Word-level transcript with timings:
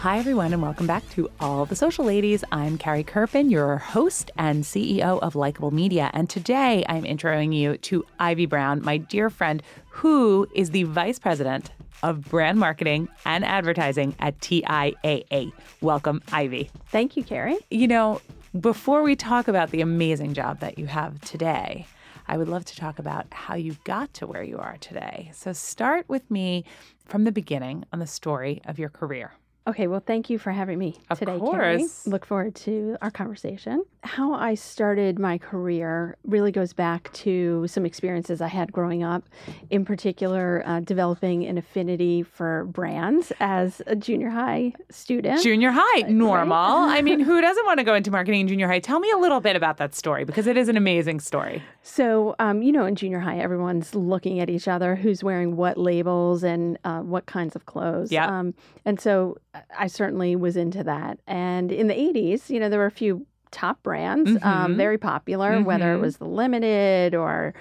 Hi, 0.00 0.16
everyone, 0.16 0.54
and 0.54 0.62
welcome 0.62 0.86
back 0.86 1.06
to 1.10 1.30
All 1.40 1.66
the 1.66 1.76
Social 1.76 2.06
Ladies. 2.06 2.42
I'm 2.50 2.78
Carrie 2.78 3.04
Kerpen, 3.04 3.50
your 3.50 3.76
host 3.76 4.30
and 4.38 4.64
CEO 4.64 5.18
of 5.20 5.34
Likeable 5.34 5.72
Media. 5.72 6.10
And 6.14 6.26
today 6.26 6.86
I'm 6.88 7.02
introing 7.02 7.54
you 7.54 7.76
to 7.76 8.06
Ivy 8.18 8.46
Brown, 8.46 8.82
my 8.82 8.96
dear 8.96 9.28
friend, 9.28 9.62
who 9.90 10.48
is 10.54 10.70
the 10.70 10.84
Vice 10.84 11.18
President 11.18 11.70
of 12.02 12.22
Brand 12.30 12.58
Marketing 12.58 13.10
and 13.26 13.44
Advertising 13.44 14.16
at 14.20 14.40
TIAA. 14.40 15.52
Welcome, 15.82 16.22
Ivy. 16.32 16.70
Thank 16.86 17.18
you, 17.18 17.22
Carrie. 17.22 17.58
You 17.70 17.86
know, 17.86 18.22
before 18.58 19.02
we 19.02 19.14
talk 19.14 19.48
about 19.48 19.70
the 19.70 19.82
amazing 19.82 20.32
job 20.32 20.60
that 20.60 20.78
you 20.78 20.86
have 20.86 21.20
today, 21.20 21.86
I 22.26 22.38
would 22.38 22.48
love 22.48 22.64
to 22.64 22.76
talk 22.76 22.98
about 22.98 23.26
how 23.32 23.54
you 23.54 23.76
got 23.84 24.14
to 24.14 24.26
where 24.26 24.42
you 24.42 24.56
are 24.56 24.78
today. 24.80 25.30
So 25.34 25.52
start 25.52 26.08
with 26.08 26.30
me 26.30 26.64
from 27.04 27.24
the 27.24 27.32
beginning 27.32 27.84
on 27.92 27.98
the 27.98 28.06
story 28.06 28.62
of 28.64 28.78
your 28.78 28.88
career. 28.88 29.32
Okay, 29.66 29.86
well, 29.86 30.02
thank 30.04 30.30
you 30.30 30.38
for 30.38 30.50
having 30.50 30.78
me 30.78 30.96
Of 31.10 31.18
today, 31.18 31.38
Carrie. 31.38 31.78
course. 31.78 32.06
Look 32.06 32.24
forward 32.26 32.54
to 32.56 32.96
our 33.02 33.10
conversation. 33.10 33.84
How 34.02 34.32
I 34.32 34.54
started 34.54 35.18
my 35.18 35.36
career 35.36 36.16
really 36.24 36.50
goes 36.50 36.72
back 36.72 37.12
to 37.14 37.66
some 37.66 37.84
experiences 37.84 38.40
I 38.40 38.48
had 38.48 38.72
growing 38.72 39.02
up, 39.02 39.28
in 39.68 39.84
particular, 39.84 40.62
uh, 40.64 40.80
developing 40.80 41.44
an 41.44 41.58
affinity 41.58 42.22
for 42.22 42.64
brands 42.64 43.32
as 43.40 43.82
a 43.86 43.94
junior 43.94 44.30
high 44.30 44.72
student. 44.90 45.42
Junior 45.42 45.70
high, 45.74 46.02
normal. 46.02 46.56
I 46.56 47.02
mean, 47.02 47.20
who 47.30 47.40
doesn't 47.40 47.66
want 47.66 47.78
to 47.78 47.84
go 47.84 47.94
into 47.94 48.10
marketing 48.10 48.40
in 48.40 48.48
junior 48.48 48.68
high? 48.68 48.78
Tell 48.78 49.00
me 49.00 49.10
a 49.10 49.18
little 49.18 49.40
bit 49.40 49.54
about 49.54 49.76
that 49.76 49.94
story 49.94 50.24
because 50.24 50.46
it 50.46 50.56
is 50.56 50.68
an 50.68 50.76
amazing 50.78 51.20
story. 51.20 51.62
So, 51.82 52.34
um, 52.38 52.62
you 52.62 52.72
know, 52.72 52.86
in 52.86 52.96
junior 52.96 53.20
high, 53.20 53.38
everyone's 53.38 53.94
looking 53.94 54.40
at 54.40 54.48
each 54.48 54.66
other, 54.66 54.96
who's 54.96 55.22
wearing 55.22 55.56
what 55.56 55.76
labels 55.76 56.42
and 56.42 56.78
uh, 56.84 57.00
what 57.00 57.26
kinds 57.26 57.54
of 57.54 57.66
clothes. 57.66 58.10
Yep. 58.10 58.28
Um, 58.28 58.54
and 58.84 58.98
so 58.98 59.36
I 59.78 59.88
certainly 59.88 60.36
was 60.36 60.56
into 60.56 60.82
that. 60.84 61.18
And 61.26 61.70
in 61.70 61.86
the 61.86 61.94
80s, 61.94 62.48
you 62.48 62.60
know, 62.60 62.68
there 62.68 62.78
were 62.78 62.86
a 62.86 62.90
few 62.90 63.26
top 63.50 63.82
brands, 63.82 64.30
um, 64.42 64.74
Mhm. 64.74 64.76
very 64.76 64.98
popular, 64.98 65.60
whether 65.62 65.92
it 65.94 65.98
Mhm. 65.98 66.02
was 66.02 66.16
the 66.18 66.26
Limited 66.26 67.14
or 67.14 67.54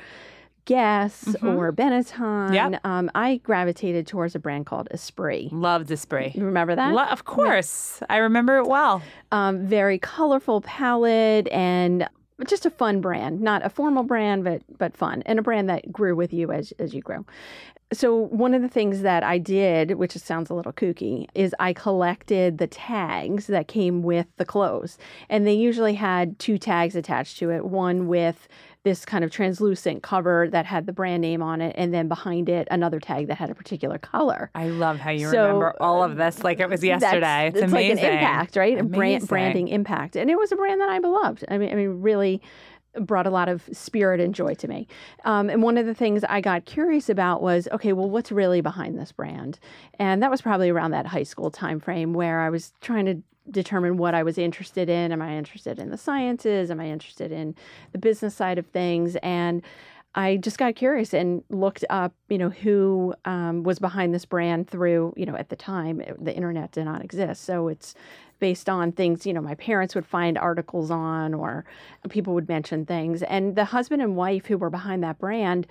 Guess 0.65 1.25
Mhm. 1.25 1.57
or 1.57 1.73
Benetton. 1.73 2.53
Yep. 2.53 2.81
Um, 2.85 3.09
I 3.15 3.37
gravitated 3.43 4.05
towards 4.05 4.35
a 4.35 4.39
brand 4.39 4.67
called 4.67 4.87
Esprit. 4.91 5.51
Loved 5.51 5.89
Esprit. 5.89 6.35
You 6.35 6.45
remember 6.45 6.75
that? 6.75 6.93
Lo- 6.93 7.05
of 7.05 7.25
course. 7.25 8.01
I 8.07 8.17
remember 8.17 8.57
it 8.57 8.67
well. 8.67 9.01
um, 9.31 9.65
very 9.65 9.97
colorful 9.97 10.61
palette 10.61 11.47
and 11.51 12.07
just 12.47 12.65
a 12.65 12.69
fun 12.69 13.01
brand, 13.01 13.41
not 13.41 13.65
a 13.65 13.69
formal 13.69 14.03
brand, 14.03 14.43
but 14.43 14.61
but 14.77 14.95
fun, 14.95 15.23
and 15.25 15.39
a 15.39 15.41
brand 15.41 15.69
that 15.69 15.91
grew 15.91 16.15
with 16.15 16.33
you 16.33 16.51
as 16.51 16.73
as 16.79 16.93
you 16.93 17.01
grow. 17.01 17.25
So 17.91 18.15
one 18.15 18.53
of 18.53 18.61
the 18.61 18.69
things 18.69 19.01
that 19.01 19.23
I 19.23 19.39
did, 19.39 19.91
which 19.95 20.13
sounds 20.13 20.51
a 20.51 20.53
little 20.53 20.71
kooky, 20.71 21.27
is 21.33 21.55
I 21.59 21.73
collected 21.73 22.59
the 22.59 22.67
tags 22.67 23.47
that 23.47 23.67
came 23.67 24.03
with 24.03 24.27
the 24.37 24.45
clothes, 24.45 24.97
and 25.27 25.47
they 25.47 25.53
usually 25.53 25.95
had 25.95 26.37
two 26.37 26.59
tags 26.59 26.95
attached 26.95 27.37
to 27.39 27.49
it. 27.49 27.65
One 27.65 28.07
with 28.07 28.47
this 28.83 29.03
kind 29.03 29.23
of 29.23 29.31
translucent 29.31 30.03
cover 30.03 30.47
that 30.51 30.65
had 30.65 30.85
the 30.85 30.93
brand 30.93 31.21
name 31.21 31.41
on 31.41 31.61
it, 31.61 31.75
and 31.77 31.93
then 31.93 32.07
behind 32.07 32.47
it 32.47 32.67
another 32.71 32.99
tag 32.99 33.27
that 33.27 33.37
had 33.37 33.49
a 33.49 33.55
particular 33.55 33.97
color. 33.97 34.49
I 34.55 34.69
love 34.69 34.99
how 34.99 35.11
you 35.11 35.29
So, 35.29 35.41
remember 35.43 35.75
all 35.81 36.03
of 36.03 36.15
this 36.15 36.43
like 36.43 36.59
it 36.59 36.69
was 36.69 36.83
yesterday. 36.83 37.47
it's, 37.47 37.57
it's 37.57 37.71
amazing. 37.71 37.97
like 37.97 38.05
an 38.05 38.13
impact, 38.13 38.55
right? 38.55 38.77
A 38.79 38.83
brand 38.83 39.27
branding 39.27 39.67
impact, 39.67 40.15
and 40.15 40.29
it 40.29 40.37
was 40.37 40.51
a 40.51 40.55
brand 40.55 40.79
that 40.81 40.89
I 40.89 40.99
beloved. 40.99 41.43
I 41.49 41.57
mean, 41.57 41.71
I 41.71 41.75
mean, 41.75 42.01
really 42.01 42.41
brought 43.01 43.27
a 43.27 43.29
lot 43.29 43.47
of 43.49 43.67
spirit 43.71 44.19
and 44.19 44.33
joy 44.33 44.55
to 44.55 44.67
me. 44.67 44.87
Um, 45.23 45.49
and 45.49 45.61
one 45.61 45.77
of 45.77 45.85
the 45.85 45.93
things 45.93 46.23
I 46.27 46.41
got 46.41 46.65
curious 46.65 47.07
about 47.09 47.41
was, 47.41 47.67
okay, 47.71 47.93
well, 47.93 48.09
what's 48.09 48.31
really 48.31 48.61
behind 48.61 48.97
this 48.97 49.11
brand? 49.11 49.59
And 49.99 50.23
that 50.23 50.31
was 50.31 50.41
probably 50.41 50.69
around 50.69 50.91
that 50.91 51.05
high 51.05 51.23
school 51.23 51.51
time 51.51 51.79
frame 51.79 52.13
where 52.13 52.39
I 52.41 52.49
was 52.49 52.73
trying 52.81 53.05
to 53.05 53.21
determine 53.51 53.97
what 53.97 54.13
I 54.13 54.23
was 54.23 54.37
interested 54.37 54.89
in. 54.89 55.11
Am 55.11 55.21
I 55.21 55.37
interested 55.37 55.79
in 55.79 55.89
the 55.89 55.97
sciences? 55.97 56.71
Am 56.71 56.79
I 56.79 56.87
interested 56.87 57.31
in 57.31 57.55
the 57.91 57.97
business 57.99 58.35
side 58.35 58.57
of 58.57 58.65
things? 58.67 59.15
And 59.17 59.61
I 60.15 60.37
just 60.37 60.57
got 60.57 60.75
curious 60.75 61.13
and 61.13 61.43
looked 61.49 61.85
up, 61.89 62.13
you 62.29 62.39
know, 62.39 62.49
who 62.49 63.13
um, 63.25 63.61
was 63.61 63.77
behind 63.77 64.13
this 64.13 64.25
brand 64.25 64.67
through, 64.67 65.13
you 65.15 65.25
know, 65.25 65.35
at 65.35 65.49
the 65.49 65.55
time 65.55 66.01
it- 66.01 66.23
the 66.23 66.35
internet 66.35 66.71
did 66.71 66.85
not 66.85 67.03
exist, 67.03 67.43
so 67.43 67.67
it's 67.67 67.93
based 68.39 68.69
on 68.69 68.91
things, 68.91 69.27
you 69.27 69.33
know, 69.33 69.41
my 69.41 69.53
parents 69.53 69.93
would 69.93 70.05
find 70.05 70.37
articles 70.37 70.89
on, 70.89 71.33
or 71.33 71.63
people 72.09 72.33
would 72.33 72.47
mention 72.47 72.85
things, 72.85 73.21
and 73.23 73.55
the 73.55 73.65
husband 73.65 74.01
and 74.01 74.15
wife 74.15 74.47
who 74.47 74.57
were 74.57 74.69
behind 74.71 75.03
that 75.03 75.19
brand 75.19 75.67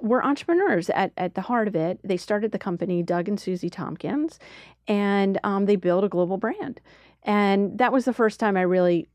were 0.00 0.24
entrepreneurs 0.24 0.88
at 0.90 1.10
at 1.16 1.34
the 1.34 1.40
heart 1.40 1.66
of 1.66 1.74
it. 1.74 1.98
They 2.04 2.16
started 2.18 2.52
the 2.52 2.58
company 2.58 3.02
Doug 3.02 3.26
and 3.28 3.40
Susie 3.40 3.70
Tompkins, 3.70 4.38
and 4.86 5.40
um, 5.42 5.66
they 5.66 5.76
built 5.76 6.04
a 6.04 6.08
global 6.08 6.36
brand, 6.36 6.80
and 7.22 7.78
that 7.78 7.92
was 7.92 8.04
the 8.04 8.12
first 8.12 8.40
time 8.40 8.56
I 8.56 8.62
really 8.62 9.08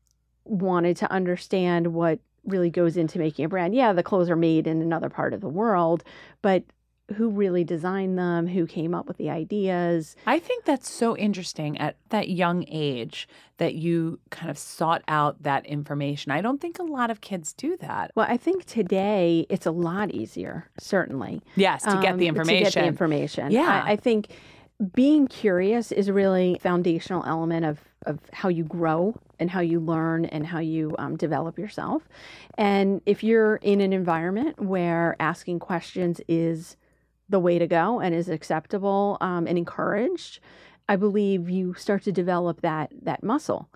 wanted 0.44 0.96
to 0.98 1.10
understand 1.10 1.88
what 1.88 2.20
really 2.44 2.70
goes 2.70 2.96
into 2.96 3.18
making 3.18 3.44
a 3.44 3.48
brand. 3.48 3.74
Yeah, 3.74 3.92
the 3.92 4.02
clothes 4.02 4.30
are 4.30 4.36
made 4.36 4.66
in 4.66 4.80
another 4.80 5.08
part 5.08 5.32
of 5.34 5.40
the 5.40 5.48
world, 5.48 6.04
but 6.42 6.62
who 7.14 7.28
really 7.30 7.62
designed 7.62 8.18
them? 8.18 8.48
Who 8.48 8.66
came 8.66 8.92
up 8.92 9.06
with 9.06 9.16
the 9.16 9.30
ideas? 9.30 10.16
I 10.26 10.40
think 10.40 10.64
that's 10.64 10.90
so 10.90 11.16
interesting 11.16 11.78
at 11.78 11.96
that 12.08 12.28
young 12.28 12.64
age 12.68 13.28
that 13.58 13.76
you 13.76 14.18
kind 14.30 14.50
of 14.50 14.58
sought 14.58 15.02
out 15.06 15.40
that 15.44 15.64
information. 15.66 16.32
I 16.32 16.40
don't 16.40 16.60
think 16.60 16.80
a 16.80 16.82
lot 16.82 17.10
of 17.10 17.20
kids 17.20 17.52
do 17.52 17.76
that. 17.76 18.10
Well, 18.16 18.26
I 18.28 18.36
think 18.36 18.64
today 18.64 19.46
it's 19.48 19.66
a 19.66 19.70
lot 19.70 20.10
easier, 20.10 20.68
certainly. 20.80 21.42
Yes, 21.54 21.84
to 21.84 22.00
get 22.02 22.18
the 22.18 22.28
um, 22.28 22.36
information. 22.36 22.64
To 22.66 22.70
get 22.72 22.80
the 22.80 22.86
information. 22.86 23.50
Yeah. 23.52 23.82
I, 23.84 23.92
I 23.92 23.96
think 23.96 24.30
being 24.92 25.28
curious 25.28 25.92
is 25.92 26.08
a 26.08 26.12
really 26.12 26.58
foundational 26.60 27.24
element 27.24 27.66
of, 27.66 27.78
of 28.04 28.18
how 28.32 28.48
you 28.48 28.62
grow 28.64 29.18
and 29.38 29.50
how 29.50 29.60
you 29.60 29.80
learn 29.80 30.26
and 30.26 30.46
how 30.46 30.58
you 30.58 30.94
um, 30.98 31.16
develop 31.16 31.58
yourself. 31.58 32.02
And 32.56 33.00
if 33.06 33.24
you're 33.24 33.56
in 33.56 33.80
an 33.80 33.92
environment 33.92 34.60
where 34.60 35.16
asking 35.18 35.58
questions 35.60 36.20
is 36.28 36.76
the 37.28 37.40
way 37.40 37.58
to 37.58 37.66
go 37.66 37.98
and 38.00 38.14
is 38.14 38.28
acceptable 38.28 39.18
um, 39.20 39.46
and 39.46 39.58
encouraged, 39.58 40.38
I 40.88 40.96
believe 40.96 41.48
you 41.50 41.74
start 41.74 42.02
to 42.04 42.12
develop 42.12 42.60
that 42.60 42.92
that 43.02 43.24
muscle. 43.24 43.68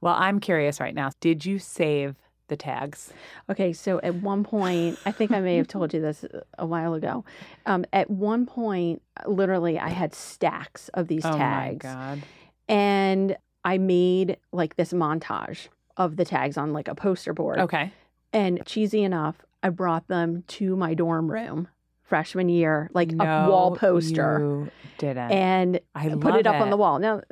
Well, 0.00 0.14
I'm 0.16 0.38
curious 0.38 0.78
right 0.78 0.94
now. 0.94 1.10
Did 1.20 1.44
you 1.44 1.58
save 1.58 2.14
the 2.48 2.56
tags? 2.56 3.12
Okay, 3.50 3.72
so 3.72 3.98
at 4.04 4.14
one 4.14 4.44
point, 4.44 4.98
I 5.04 5.10
think 5.10 5.32
I 5.32 5.40
may 5.40 5.56
have 5.56 5.66
told 5.66 5.92
you 5.92 6.00
this 6.00 6.24
a 6.56 6.64
while 6.66 6.94
ago. 6.94 7.24
Um, 7.64 7.84
at 7.92 8.08
one 8.08 8.46
point, 8.46 9.02
literally, 9.26 9.80
I 9.80 9.88
had 9.88 10.14
stacks 10.14 10.88
of 10.94 11.08
these 11.08 11.24
oh 11.24 11.36
tags, 11.36 11.84
Oh 11.84 11.88
my 11.88 11.94
god. 11.94 12.22
and 12.68 13.36
I 13.66 13.78
made 13.78 14.38
like 14.52 14.76
this 14.76 14.92
montage 14.92 15.68
of 15.96 16.16
the 16.16 16.24
tags 16.24 16.56
on 16.56 16.72
like 16.72 16.88
a 16.88 16.94
poster 16.94 17.32
board. 17.34 17.58
Okay. 17.58 17.92
And 18.32 18.62
cheesy 18.64 19.02
enough, 19.02 19.36
I 19.62 19.70
brought 19.70 20.06
them 20.08 20.44
to 20.48 20.76
my 20.76 20.94
dorm 20.94 21.30
room 21.30 21.68
freshman 22.04 22.48
year, 22.48 22.88
like 22.94 23.10
no, 23.10 23.24
a 23.24 23.50
wall 23.50 23.74
poster. 23.74 24.38
You 24.40 24.70
didn't. 24.98 25.32
And 25.32 25.80
I 25.96 26.08
put 26.10 26.36
it 26.36 26.46
up 26.46 26.60
on 26.60 26.70
the 26.70 26.76
wall. 26.76 27.00
Now, 27.00 27.22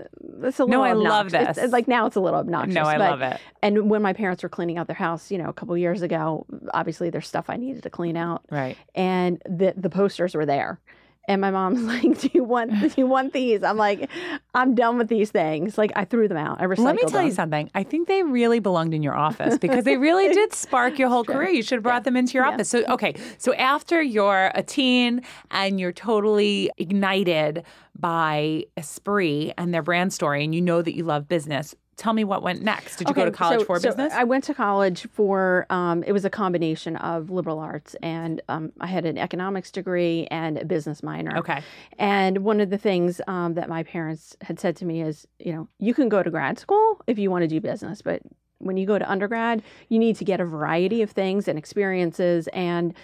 it's 0.42 0.58
a 0.58 0.64
little 0.64 0.68
No, 0.68 0.82
I 0.82 0.94
love 0.94 1.26
obnoxious. 1.26 1.34
It's- 1.50 1.56
this. 1.56 1.72
like 1.72 1.86
now, 1.86 2.06
it's 2.06 2.16
a 2.16 2.20
little 2.20 2.40
obnoxious. 2.40 2.74
no, 2.74 2.82
I 2.82 2.98
but 2.98 3.10
love 3.10 3.22
it. 3.22 3.40
and 3.62 3.88
when 3.88 4.02
my 4.02 4.12
parents 4.12 4.42
were 4.42 4.48
cleaning 4.48 4.76
out 4.78 4.88
their 4.88 4.96
house, 4.96 5.30
you 5.30 5.38
know, 5.38 5.48
a 5.48 5.52
couple 5.52 5.76
years 5.76 6.02
ago, 6.02 6.44
obviously 6.74 7.08
there's 7.10 7.28
stuff 7.28 7.44
I 7.48 7.56
needed 7.56 7.84
to 7.84 7.90
clean 7.90 8.16
out, 8.16 8.42
Right. 8.50 8.76
and 8.96 9.40
the 9.48 9.74
the 9.76 9.90
posters 9.90 10.34
were 10.34 10.44
there. 10.46 10.80
And 11.26 11.40
my 11.40 11.50
mom's 11.50 11.82
like, 12.04 12.20
"Do 12.20 12.28
you 12.34 12.44
want? 12.44 12.70
Do 12.78 12.90
you 12.96 13.06
want 13.06 13.32
these?" 13.32 13.62
I'm 13.62 13.76
like, 13.76 14.10
"I'm 14.54 14.74
done 14.74 14.98
with 14.98 15.08
these 15.08 15.30
things." 15.30 15.78
Like 15.78 15.92
I 15.96 16.04
threw 16.04 16.28
them 16.28 16.36
out. 16.36 16.60
I 16.60 16.64
recycled 16.64 16.84
Let 16.84 16.94
me 16.96 17.02
tell 17.02 17.10
them. 17.10 17.26
you 17.26 17.32
something. 17.32 17.70
I 17.74 17.82
think 17.82 18.08
they 18.08 18.22
really 18.22 18.58
belonged 18.60 18.94
in 18.94 19.02
your 19.02 19.14
office 19.14 19.58
because 19.58 19.84
they 19.84 19.96
really 20.08 20.32
did 20.32 20.52
spark 20.52 20.98
your 20.98 21.08
whole 21.08 21.24
career. 21.24 21.48
You 21.48 21.62
should 21.62 21.76
have 21.76 21.82
brought 21.82 22.04
them 22.04 22.16
into 22.16 22.34
your 22.34 22.44
office. 22.44 22.68
So, 22.68 22.84
okay. 22.88 23.14
So, 23.38 23.54
after 23.54 24.02
you're 24.02 24.50
a 24.54 24.62
teen 24.62 25.22
and 25.50 25.80
you're 25.80 25.92
totally 25.92 26.70
ignited 26.76 27.64
by 27.98 28.64
Esprit 28.76 29.52
and 29.56 29.72
their 29.72 29.82
brand 29.82 30.12
story, 30.12 30.44
and 30.44 30.54
you 30.54 30.60
know 30.60 30.82
that 30.82 30.94
you 30.94 31.04
love 31.04 31.28
business, 31.28 31.74
tell 31.96 32.12
me 32.12 32.24
what 32.24 32.42
went 32.42 32.62
next. 32.62 32.96
Did 32.96 33.08
you 33.08 33.14
go 33.14 33.24
to 33.24 33.30
college 33.30 33.60
so- 33.60 33.64
for 33.64 33.78
so 33.78 33.88
business? 33.88 34.12
I 34.12 34.24
went 34.24 34.44
to 34.44 34.54
college 34.54 35.06
for 35.12 35.66
um, 35.70 36.02
it 36.04 36.12
was 36.12 36.24
a 36.24 36.30
combination 36.30 36.96
of 36.96 37.30
liberal 37.30 37.58
arts 37.58 37.94
and 38.02 38.40
um, 38.48 38.72
I 38.80 38.86
had 38.86 39.04
an 39.04 39.18
economics 39.18 39.70
degree 39.70 40.26
and 40.30 40.58
a 40.58 40.64
business 40.64 41.02
minor. 41.02 41.36
okay. 41.38 41.62
And 41.98 42.38
one 42.38 42.60
of 42.60 42.70
the 42.70 42.78
things 42.78 43.20
um, 43.26 43.54
that 43.54 43.68
my 43.68 43.82
parents 43.82 44.36
had 44.42 44.58
said 44.60 44.76
to 44.76 44.84
me 44.84 45.02
is, 45.02 45.26
you 45.38 45.52
know, 45.52 45.68
you 45.78 45.94
can 45.94 46.08
go 46.08 46.22
to 46.22 46.30
grad 46.30 46.58
school 46.58 47.00
if 47.06 47.18
you 47.18 47.30
want 47.30 47.42
to 47.42 47.48
do 47.48 47.60
business, 47.60 48.02
but 48.02 48.20
when 48.58 48.76
you 48.76 48.86
go 48.86 48.98
to 48.98 49.10
undergrad, 49.10 49.62
you 49.88 49.98
need 49.98 50.16
to 50.16 50.24
get 50.24 50.40
a 50.40 50.44
variety 50.44 51.02
of 51.02 51.10
things 51.10 51.48
and 51.48 51.58
experiences 51.58 52.48
and 52.52 52.94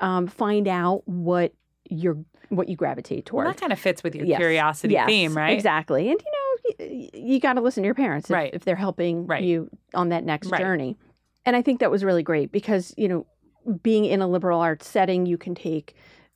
um, 0.00 0.26
find 0.26 0.68
out 0.68 1.02
what 1.08 1.52
you're 1.88 2.18
what 2.48 2.68
you 2.68 2.76
gravitate 2.76 3.32
Well, 3.32 3.44
that 3.46 3.60
kind 3.60 3.72
of 3.72 3.78
fits 3.78 4.04
with 4.04 4.14
your 4.14 4.24
Yes. 4.24 4.38
curiosity 4.38 4.94
Yes, 4.94 5.08
theme, 5.08 5.36
right? 5.36 5.52
Exactly. 5.52 6.08
And 6.10 6.20
you 6.20 6.30
know, 6.32 6.35
you, 6.78 7.40
got 7.40 7.54
to 7.54 7.60
listen 7.60 7.82
to 7.82 7.86
your 7.86 7.94
parents 7.94 8.30
if, 8.30 8.34
Right. 8.34 8.50
if 8.52 8.64
they're 8.64 8.76
helping 8.76 9.26
Right. 9.26 9.42
you 9.42 9.70
on 9.94 10.08
that 10.10 10.24
next 10.24 10.50
Right. 10.50 10.58
journey. 10.60 10.96
And 11.44 11.54
I 11.56 11.62
think 11.62 11.80
that 11.80 11.90
was 11.90 12.04
really 12.04 12.22
great 12.22 12.50
because, 12.52 12.92
you 12.96 13.08
know, 13.08 13.26
being 13.82 14.04
in 14.04 14.20
a 14.22 14.26
liberal 14.28 14.60
arts 14.60 14.88
setting, 14.88 15.26
you 15.26 15.38
can 15.38 15.54
take 15.54 15.94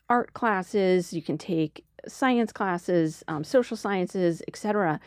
art 0.09 0.33
classes, 0.35 1.13
you 1.13 1.23
can 1.23 1.39
take 1.39 1.85
science 2.09 2.53
classes, 2.53 3.23
um, 3.29 3.45
social 3.45 3.77
sciences, 3.77 4.43
etc. 4.49 5.01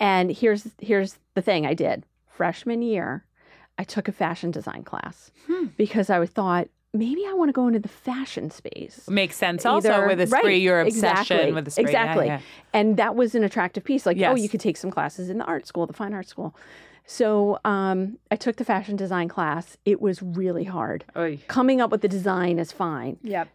And 0.00 0.30
here's 0.30 0.68
here's 0.80 1.18
the 1.34 1.42
thing 1.42 1.66
I 1.66 1.74
did 1.74 2.04
freshman 2.26 2.82
year, 2.82 3.24
I 3.78 3.84
took 3.84 4.08
a 4.08 4.12
fashion 4.12 4.50
design 4.50 4.82
class 4.84 5.30
Hmm. 5.46 5.66
because 5.76 6.08
I 6.10 6.24
thought 6.26 6.68
maybe 6.98 7.24
I 7.26 7.32
want 7.34 7.48
to 7.48 7.52
go 7.52 7.66
into 7.66 7.78
the 7.78 7.88
fashion 7.88 8.50
space. 8.50 9.08
Makes 9.08 9.36
sense. 9.36 9.64
Also, 9.64 9.90
Either- 9.90 10.06
with 10.06 10.20
Esprit, 10.20 10.44
right, 10.44 10.60
your 10.60 10.80
obsession 10.80 11.36
exactly, 11.38 11.52
with. 11.52 11.78
Yeah, 11.78 11.82
Exactly. 11.84 12.26
yeah. 12.26 12.40
And 12.72 12.96
that 12.96 13.14
was 13.14 13.34
an 13.34 13.44
attractive 13.44 13.84
piece. 13.84 14.04
Like, 14.06 14.20
oh, 14.20 14.34
you 14.34 14.48
could 14.48 14.60
take 14.60 14.76
some 14.76 14.90
classes 14.90 15.30
in 15.30 15.38
the 15.38 15.44
art 15.44 15.66
school, 15.66 15.86
the 15.86 15.92
fine 15.92 16.12
art 16.14 16.28
school. 16.28 16.54
So 17.06 17.58
um, 17.64 18.18
I 18.30 18.36
took 18.36 18.56
the 18.56 18.64
fashion 18.66 18.94
design 18.96 19.28
class. 19.28 19.78
It 19.86 20.02
was 20.02 20.22
really 20.22 20.64
hard. 20.64 21.04
Oy. 21.16 21.38
Coming 21.48 21.80
up 21.80 21.90
with 21.90 22.02
the 22.02 22.08
design 22.08 22.58
is 22.58 22.70
fine. 22.70 23.16
Yep. 23.22 23.48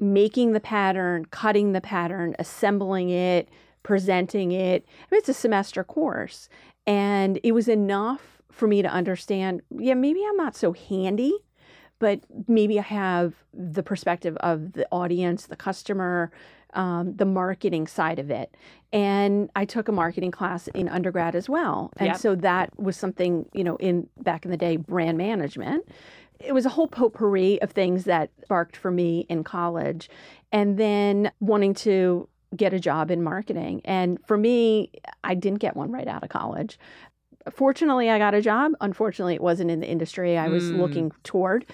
Making 0.00 0.52
the 0.52 0.60
pattern, 0.60 1.24
cutting 1.26 1.72
the 1.72 1.80
pattern, 1.80 2.34
assembling 2.40 3.10
it, 3.10 3.48
presenting 3.84 4.50
it. 4.50 4.84
I 4.88 5.06
mean, 5.10 5.18
it's 5.20 5.28
a 5.28 5.34
semester 5.34 5.84
course. 5.84 6.48
And 6.88 7.38
it 7.44 7.52
was 7.52 7.68
enough 7.68 8.42
for 8.50 8.66
me 8.66 8.82
to 8.82 8.88
understand 8.88 9.62
yeah, 9.70 9.94
maybe 9.94 10.20
I'm 10.28 10.36
not 10.36 10.56
so 10.56 10.72
handy, 10.72 11.32
but 11.98 12.20
maybe 12.46 12.78
I 12.78 12.82
have 12.82 13.34
the 13.52 13.82
perspective 13.82 14.36
of 14.38 14.72
the 14.72 14.86
audience, 14.92 15.46
the 15.46 15.56
customer, 15.56 16.30
um, 16.74 17.16
the 17.16 17.24
marketing 17.24 17.86
side 17.86 18.18
of 18.18 18.30
it. 18.30 18.54
And 18.92 19.50
I 19.56 19.64
took 19.64 19.88
a 19.88 19.92
marketing 19.92 20.30
class 20.30 20.68
in 20.68 20.88
undergrad 20.88 21.34
as 21.34 21.48
well. 21.48 21.90
And 21.96 22.08
Yep. 22.08 22.16
so 22.18 22.34
that 22.36 22.78
was 22.78 22.96
something, 22.96 23.46
you 23.52 23.64
know, 23.64 23.76
in 23.76 24.08
back 24.20 24.44
in 24.44 24.50
the 24.50 24.56
day, 24.56 24.76
brand 24.76 25.18
management. 25.18 25.88
It 26.38 26.52
was 26.52 26.66
a 26.66 26.68
whole 26.68 26.86
potpourri 26.86 27.60
of 27.62 27.72
things 27.72 28.04
that 28.04 28.30
sparked 28.42 28.76
for 28.76 28.90
me 28.90 29.26
in 29.28 29.42
college. 29.44 30.08
And 30.52 30.78
then 30.78 31.32
wanting 31.40 31.74
to 31.74 32.28
get 32.56 32.72
a 32.72 32.80
job 32.80 33.10
in 33.10 33.22
marketing. 33.22 33.82
And 33.84 34.18
for 34.26 34.36
me, 34.38 34.90
I 35.24 35.34
didn't 35.34 35.58
get 35.58 35.76
one 35.76 35.90
right 35.90 36.08
out 36.08 36.22
of 36.22 36.30
college. 36.30 36.78
Fortunately, 37.50 38.10
I 38.10 38.18
got 38.18 38.34
a 38.34 38.40
job. 38.42 38.72
Unfortunately, 38.80 39.34
it 39.34 39.42
wasn't 39.42 39.70
in 39.70 39.80
the 39.80 39.86
industry 39.88 40.36
I 40.36 40.48
was 40.48 40.70
Mm. 40.70 40.78
looking 40.78 41.12
toward, 41.24 41.66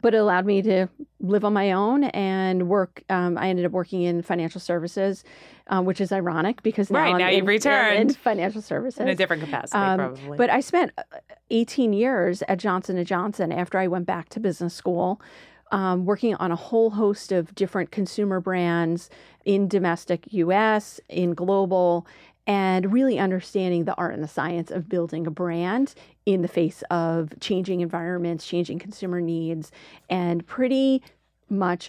but 0.00 0.14
it 0.14 0.18
allowed 0.18 0.46
me 0.46 0.62
to 0.62 0.88
live 1.20 1.44
on 1.44 1.52
my 1.52 1.72
own 1.72 2.04
and 2.04 2.68
work. 2.68 3.02
Um, 3.08 3.38
I 3.38 3.48
ended 3.48 3.64
up 3.64 3.72
working 3.72 4.02
in 4.02 4.22
financial 4.22 4.60
services, 4.60 5.24
um, 5.68 5.84
which 5.84 6.00
is 6.00 6.12
ironic 6.12 6.62
because 6.62 6.90
now, 6.90 6.98
Right, 7.00 7.12
I'm 7.12 7.18
now 7.18 7.28
in, 7.28 7.34
you've 7.34 7.44
I'm 7.44 7.48
in 7.50 7.54
returned. 8.08 8.16
financial 8.16 8.62
services 8.62 9.00
In 9.00 9.08
a 9.08 9.14
different 9.14 9.42
capacity, 9.42 9.78
Um, 9.78 9.96
probably. 9.98 10.36
but 10.38 10.50
I 10.50 10.60
spent 10.60 10.92
uh, 10.98 11.02
18 11.50 11.92
years 11.92 12.42
at 12.48 12.58
Johnson 12.58 12.96
and 12.98 13.06
Johnson 13.06 13.52
after 13.52 13.78
I 13.78 13.86
went 13.86 14.06
back 14.06 14.28
to 14.30 14.40
business 14.40 14.74
school, 14.74 15.20
um, 15.70 16.04
working 16.04 16.34
on 16.34 16.52
a 16.52 16.56
whole 16.56 16.90
host 16.90 17.32
of 17.32 17.54
different 17.54 17.90
consumer 17.90 18.40
brands 18.40 19.08
in 19.46 19.68
domestic 19.68 20.30
U.S., 20.32 21.00
in 21.08 21.32
global, 21.34 22.06
and 22.46 22.92
really 22.92 23.18
understanding 23.18 23.84
the 23.84 23.94
art 23.94 24.14
and 24.14 24.22
the 24.22 24.28
science 24.28 24.70
of 24.70 24.88
building 24.88 25.26
a 25.26 25.30
brand 25.30 25.94
in 26.26 26.42
the 26.42 26.48
face 26.48 26.82
of 26.90 27.30
changing 27.40 27.80
environments, 27.80 28.46
changing 28.46 28.78
consumer 28.78 29.20
needs, 29.20 29.70
and 30.10 30.46
pretty 30.46 31.02
much 31.48 31.88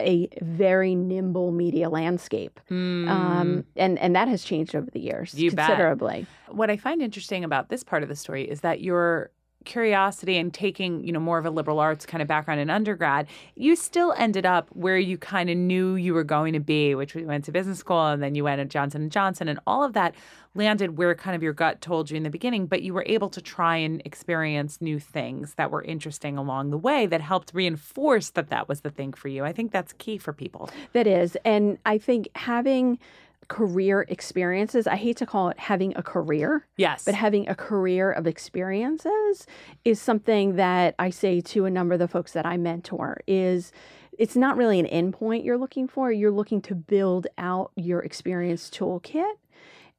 a 0.00 0.28
very 0.40 0.94
nimble 0.94 1.50
media 1.52 1.90
landscape. 1.90 2.58
Um, 2.70 3.64
and, 3.76 3.98
and 3.98 4.16
that 4.16 4.28
has 4.28 4.42
changed 4.42 4.74
over 4.74 4.90
the 4.90 5.00
years 5.00 5.34
Mm. 5.34 5.38
You 5.38 5.50
bet. 5.50 5.66
considerably. 5.66 6.26
what 6.48 6.70
I 6.70 6.78
find 6.78 7.02
interesting 7.02 7.44
about 7.44 7.68
this 7.68 7.84
part 7.84 8.02
of 8.02 8.08
the 8.08 8.16
story 8.16 8.44
is 8.44 8.60
that 8.62 8.80
your 8.80 9.30
curiosity 9.64 10.38
and 10.38 10.52
taking, 10.54 11.04
you 11.04 11.12
know, 11.12 11.20
more 11.20 11.38
of 11.38 11.44
a 11.44 11.50
liberal 11.50 11.78
arts 11.78 12.06
kind 12.06 12.22
of 12.22 12.28
background 12.28 12.60
in 12.60 12.70
undergrad, 12.70 13.26
you 13.56 13.76
still 13.76 14.14
ended 14.16 14.46
up 14.46 14.68
where 14.70 14.98
you 14.98 15.18
kind 15.18 15.50
of 15.50 15.56
knew 15.56 15.94
you 15.96 16.14
were 16.14 16.24
going 16.24 16.52
to 16.52 16.60
be, 16.60 16.94
which 16.94 17.14
we 17.14 17.24
went 17.24 17.44
to 17.44 17.52
business 17.52 17.78
school 17.78 18.06
and 18.06 18.22
then 18.22 18.34
you 18.34 18.44
went 18.44 18.60
to 18.60 18.64
Johnson 18.64 19.02
and 19.02 19.12
Johnson 19.12 19.48
and 19.48 19.58
all 19.66 19.84
of 19.84 19.92
that 19.92 20.14
landed 20.54 20.96
where 20.98 21.14
kind 21.14 21.36
of 21.36 21.42
your 21.42 21.52
gut 21.52 21.80
told 21.80 22.10
you 22.10 22.16
in 22.16 22.22
the 22.22 22.30
beginning, 22.30 22.66
but 22.66 22.82
you 22.82 22.92
were 22.92 23.04
able 23.06 23.28
to 23.28 23.40
try 23.40 23.76
and 23.76 24.02
experience 24.04 24.80
new 24.80 24.98
things 24.98 25.54
that 25.54 25.70
were 25.70 25.82
interesting 25.82 26.36
along 26.36 26.70
the 26.70 26.78
way 26.78 27.06
that 27.06 27.20
helped 27.20 27.52
reinforce 27.54 28.30
that 28.30 28.48
that 28.50 28.68
was 28.68 28.80
the 28.80 28.90
thing 28.90 29.12
for 29.12 29.28
you. 29.28 29.44
I 29.44 29.52
think 29.52 29.70
that's 29.70 29.92
key 29.94 30.18
for 30.18 30.32
people. 30.32 30.70
That 30.92 31.06
is. 31.06 31.36
And 31.44 31.78
I 31.86 31.98
think 31.98 32.28
having 32.34 32.98
career 33.48 34.06
experiences, 34.08 34.86
I 34.86 34.96
hate 34.96 35.16
to 35.18 35.26
call 35.26 35.48
it 35.48 35.58
having 35.58 35.92
a 35.96 36.02
career, 36.02 36.66
Yes. 36.76 37.04
but 37.04 37.14
having 37.14 37.48
a 37.48 37.54
career 37.54 38.12
of 38.12 38.26
experiences 38.26 39.46
is 39.84 40.00
something 40.00 40.56
that 40.56 40.94
I 40.98 41.10
say 41.10 41.40
to 41.40 41.64
a 41.64 41.70
number 41.70 41.94
of 41.94 42.00
the 42.00 42.08
folks 42.08 42.32
that 42.32 42.46
I 42.46 42.56
mentor 42.56 43.20
is 43.26 43.72
it's 44.18 44.36
not 44.36 44.56
really 44.56 44.78
an 44.78 44.86
endpoint 44.86 45.44
you're 45.44 45.56
looking 45.58 45.88
for. 45.88 46.12
You're 46.12 46.30
looking 46.30 46.60
to 46.62 46.74
build 46.74 47.26
out 47.38 47.72
your 47.74 48.00
experience 48.00 48.68
toolkit. 48.70 49.32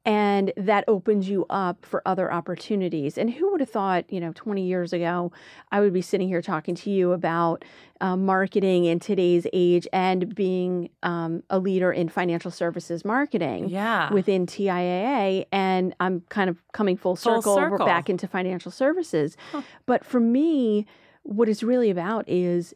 And 0.03 0.51
that 0.57 0.83
opens 0.87 1.29
you 1.29 1.45
up 1.49 1.85
for 1.85 2.01
other 2.07 2.33
opportunities. 2.33 3.17
And 3.19 3.29
who 3.29 3.51
would 3.51 3.59
have 3.59 3.69
thought, 3.69 4.11
you 4.11 4.19
know, 4.19 4.31
20 4.33 4.65
years 4.65 4.93
ago, 4.93 5.31
I 5.71 5.79
would 5.79 5.93
be 5.93 6.01
sitting 6.01 6.27
here 6.27 6.41
talking 6.41 6.73
to 6.75 6.89
you 6.89 7.11
about 7.11 7.63
uh, 8.01 8.15
marketing 8.15 8.85
in 8.85 8.99
today's 8.99 9.45
age 9.53 9.87
and 9.93 10.33
being 10.33 10.89
um, 11.03 11.43
a 11.51 11.59
leader 11.59 11.91
in 11.91 12.09
financial 12.09 12.49
services 12.49 13.05
marketing 13.05 13.69
yeah. 13.69 14.11
within 14.11 14.47
TIAA, 14.47 15.45
and 15.51 15.95
I'm 15.99 16.21
kind 16.29 16.49
of 16.49 16.63
coming 16.71 16.97
full 16.97 17.15
Full 17.15 17.41
circle, 17.41 17.55
we're 17.55 17.69
circle. 17.69 17.85
back 17.85 18.09
into 18.09 18.27
financial 18.27 18.71
services. 18.71 19.37
But 19.85 20.03
for 20.03 20.19
me, 20.19 20.87
what 21.23 21.47
it's 21.47 21.61
really 21.61 21.91
about 21.91 22.27
is 22.27 22.73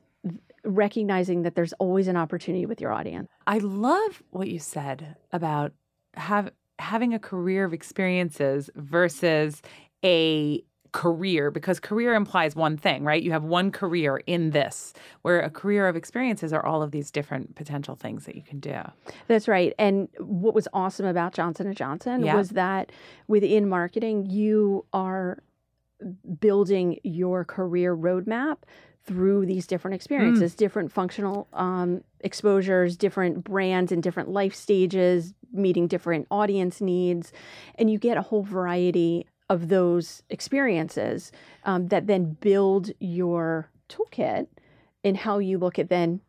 recognizing 0.63 1.43
that 1.43 1.55
there's 1.55 1.73
always 1.73 2.07
an 2.07 2.17
opportunity 2.17 2.65
with 2.65 2.81
your 2.81 2.91
audience. 2.91 3.29
I 3.47 3.59
love 3.59 4.23
what 4.31 4.47
you 4.47 4.59
said 4.59 5.15
about 5.31 5.73
have 6.15 6.51
having 6.79 7.13
a 7.13 7.19
career 7.19 7.65
of 7.65 7.73
experiences 7.73 8.69
versus 8.75 9.61
a 10.03 10.63
career 10.91 11.51
because 11.51 11.77
career 11.79 12.13
implies 12.15 12.55
one 12.55 12.77
thing, 12.77 13.03
right? 13.03 13.21
You 13.21 13.31
have 13.33 13.43
one 13.43 13.69
career 13.69 14.21
in 14.27 14.51
this, 14.51 14.93
where 15.23 15.41
a 15.41 15.49
career 15.49 15.89
of 15.89 15.97
experiences 15.97 16.53
are 16.53 16.65
all 16.65 16.81
of 16.81 16.91
these 16.91 17.11
different 17.11 17.55
potential 17.55 17.95
things 17.95 18.25
that 18.25 18.35
you 18.35 18.41
can 18.41 18.59
do. 18.61 18.77
That's 19.27 19.49
right. 19.49 19.73
And 19.77 20.07
what 20.19 20.55
was 20.55 20.69
awesome 20.71 21.05
about 21.05 21.33
Johnson 21.33 21.67
and 21.67 21.75
Johnson 21.75 22.23
Yeah. 22.23 22.37
was 22.37 22.51
that 22.51 22.93
within 23.27 23.67
marketing, 23.67 24.27
you 24.29 24.85
are 24.93 25.39
building 26.39 26.99
your 27.03 27.43
career 27.43 27.95
roadmap 27.95 28.57
through 29.05 29.45
these 29.45 29.67
different 29.67 29.95
experiences, 29.95 30.55
different 30.55 30.91
functional 30.91 31.47
um, 31.53 32.03
exposures, 32.21 32.97
different 32.97 33.43
brands 33.43 33.91
and 33.91 34.01
different 34.01 34.29
life 34.29 34.55
stages, 34.55 35.33
meeting 35.53 35.87
different 35.87 36.27
audience 36.31 36.81
needs, 36.81 37.31
and 37.75 37.89
you 37.89 37.99
get 37.99 38.17
a 38.17 38.21
whole 38.21 38.43
variety 38.43 39.25
of 39.49 39.69
those 39.69 40.23
experiences 40.29 41.31
um, 41.65 41.87
that 41.87 42.07
then 42.07 42.35
build 42.41 42.91
your 42.99 43.69
toolkit 43.89 44.47
in 45.03 45.15
how 45.15 45.37
you 45.37 45.57
look 45.59 45.77
at 45.77 45.89
then 45.89 46.19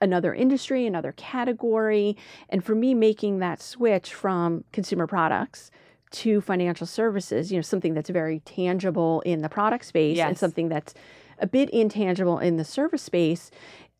another 0.00 0.32
industry, 0.32 0.86
another 0.86 1.12
category. 1.12 2.16
And 2.48 2.64
for 2.64 2.74
me, 2.74 2.94
making 2.94 3.40
that 3.40 3.60
switch 3.60 4.14
from 4.14 4.64
consumer 4.72 5.06
products 5.06 5.70
to 6.12 6.40
financial 6.40 6.86
services, 6.86 7.52
you 7.52 7.58
know, 7.58 7.62
something 7.62 7.94
that's 7.94 8.10
very 8.10 8.40
tangible 8.40 9.20
in 9.22 9.42
the 9.42 9.48
product 9.48 9.84
space 9.84 10.16
and 10.28 10.38
something 10.38 10.68
that's 10.68 10.94
a 11.40 11.46
bit 11.46 11.70
intangible 11.70 12.38
in 12.38 12.56
the 12.56 12.64
service 12.64 13.02
space 13.02 13.50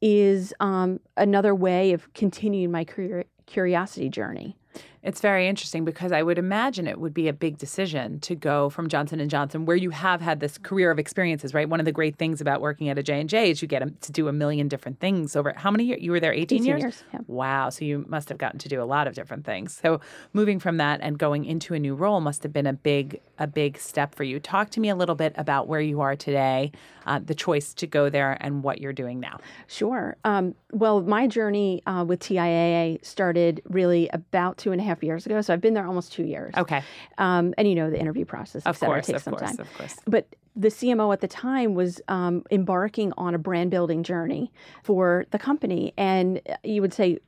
is 0.00 0.54
um, 0.60 1.00
another 1.16 1.54
way 1.54 1.92
of 1.92 2.12
continuing 2.14 2.70
my 2.70 2.84
career 2.84 3.24
curiosity 3.46 4.08
journey. 4.08 4.56
It's 5.02 5.20
very 5.20 5.48
interesting 5.48 5.84
because 5.84 6.12
I 6.12 6.22
would 6.22 6.38
imagine 6.38 6.86
it 6.86 7.00
would 7.00 7.14
be 7.14 7.28
a 7.28 7.32
big 7.32 7.56
decision 7.56 8.20
to 8.20 8.34
go 8.34 8.68
from 8.68 8.88
Johnson 8.88 9.18
and 9.18 9.30
Johnson, 9.30 9.64
where 9.64 9.76
you 9.76 9.90
have 9.90 10.20
had 10.20 10.40
this 10.40 10.58
career 10.58 10.90
of 10.90 10.98
experiences. 10.98 11.54
Right, 11.54 11.68
one 11.68 11.80
of 11.80 11.86
the 11.86 11.92
great 11.92 12.16
things 12.16 12.40
about 12.40 12.60
working 12.60 12.88
at 12.88 12.98
a 12.98 13.02
J 13.02 13.20
and 13.20 13.28
J 13.28 13.50
is 13.50 13.62
you 13.62 13.68
get 13.68 14.00
to 14.02 14.12
do 14.12 14.28
a 14.28 14.32
million 14.32 14.68
different 14.68 15.00
things 15.00 15.36
over. 15.36 15.54
How 15.56 15.70
many 15.70 15.84
years 15.84 16.02
you 16.02 16.10
were 16.10 16.20
there? 16.20 16.32
Eighteen, 16.32 16.62
18 16.62 16.78
years, 16.78 17.04
yeah. 17.14 17.20
Wow, 17.28 17.70
so 17.70 17.84
you 17.84 18.04
must 18.08 18.28
have 18.28 18.36
gotten 18.36 18.58
to 18.58 18.68
do 18.68 18.82
a 18.82 18.84
lot 18.84 19.06
of 19.06 19.14
different 19.14 19.46
things. 19.46 19.74
So 19.80 20.00
moving 20.34 20.58
from 20.58 20.76
that 20.76 21.00
and 21.02 21.18
going 21.18 21.46
into 21.46 21.72
a 21.72 21.78
new 21.78 21.94
role 21.94 22.20
must 22.20 22.42
have 22.42 22.52
been 22.52 22.66
a 22.66 22.74
big 22.74 23.20
a 23.38 23.46
big 23.46 23.78
step 23.78 24.14
for 24.14 24.24
you. 24.24 24.38
Talk 24.38 24.68
to 24.70 24.80
me 24.80 24.90
a 24.90 24.94
little 24.94 25.14
bit 25.14 25.32
about 25.36 25.66
where 25.66 25.80
you 25.80 26.02
are 26.02 26.14
today, 26.14 26.72
uh, 27.06 27.20
the 27.24 27.34
choice 27.34 27.72
to 27.74 27.86
go 27.86 28.10
there, 28.10 28.36
and 28.40 28.62
what 28.62 28.82
you're 28.82 28.92
doing 28.92 29.18
now. 29.18 29.38
Sure. 29.66 30.16
Um, 30.24 30.54
well, 30.72 31.00
my 31.00 31.26
journey 31.26 31.82
uh, 31.86 32.04
with 32.06 32.20
TIAA 32.20 33.04
started 33.04 33.62
really 33.64 34.10
about 34.12 34.58
two 34.58 34.72
and 34.72 34.80
a 34.80 34.84
half 34.84 34.89
years 35.02 35.26
ago. 35.26 35.40
So 35.40 35.52
I've 35.54 35.60
been 35.60 35.74
there 35.74 35.86
almost 35.86 36.12
two 36.12 36.24
years. 36.24 36.54
Okay, 36.56 36.82
Um, 37.18 37.54
and 37.58 37.68
you 37.68 37.74
know, 37.74 37.90
the 37.90 37.98
interview 38.00 38.24
process, 38.24 38.66
et 38.66 38.70
of 38.70 38.76
cetera, 38.76 38.96
course, 38.96 39.06
takes 39.06 39.16
of 39.18 39.22
some 39.22 39.34
course, 39.34 39.50
time. 39.56 39.60
of 39.60 39.74
course. 39.74 39.96
But 40.06 40.26
the 40.56 40.68
CMO 40.68 41.12
at 41.12 41.20
the 41.20 41.28
time 41.28 41.74
was 41.74 42.00
um, 42.08 42.42
embarking 42.50 43.12
on 43.16 43.34
a 43.34 43.38
brand 43.38 43.70
building 43.70 44.02
journey 44.02 44.52
for 44.82 45.24
the 45.30 45.38
company. 45.38 45.94
And 45.96 46.40
you 46.64 46.82
would 46.82 46.92
say, 46.92 47.18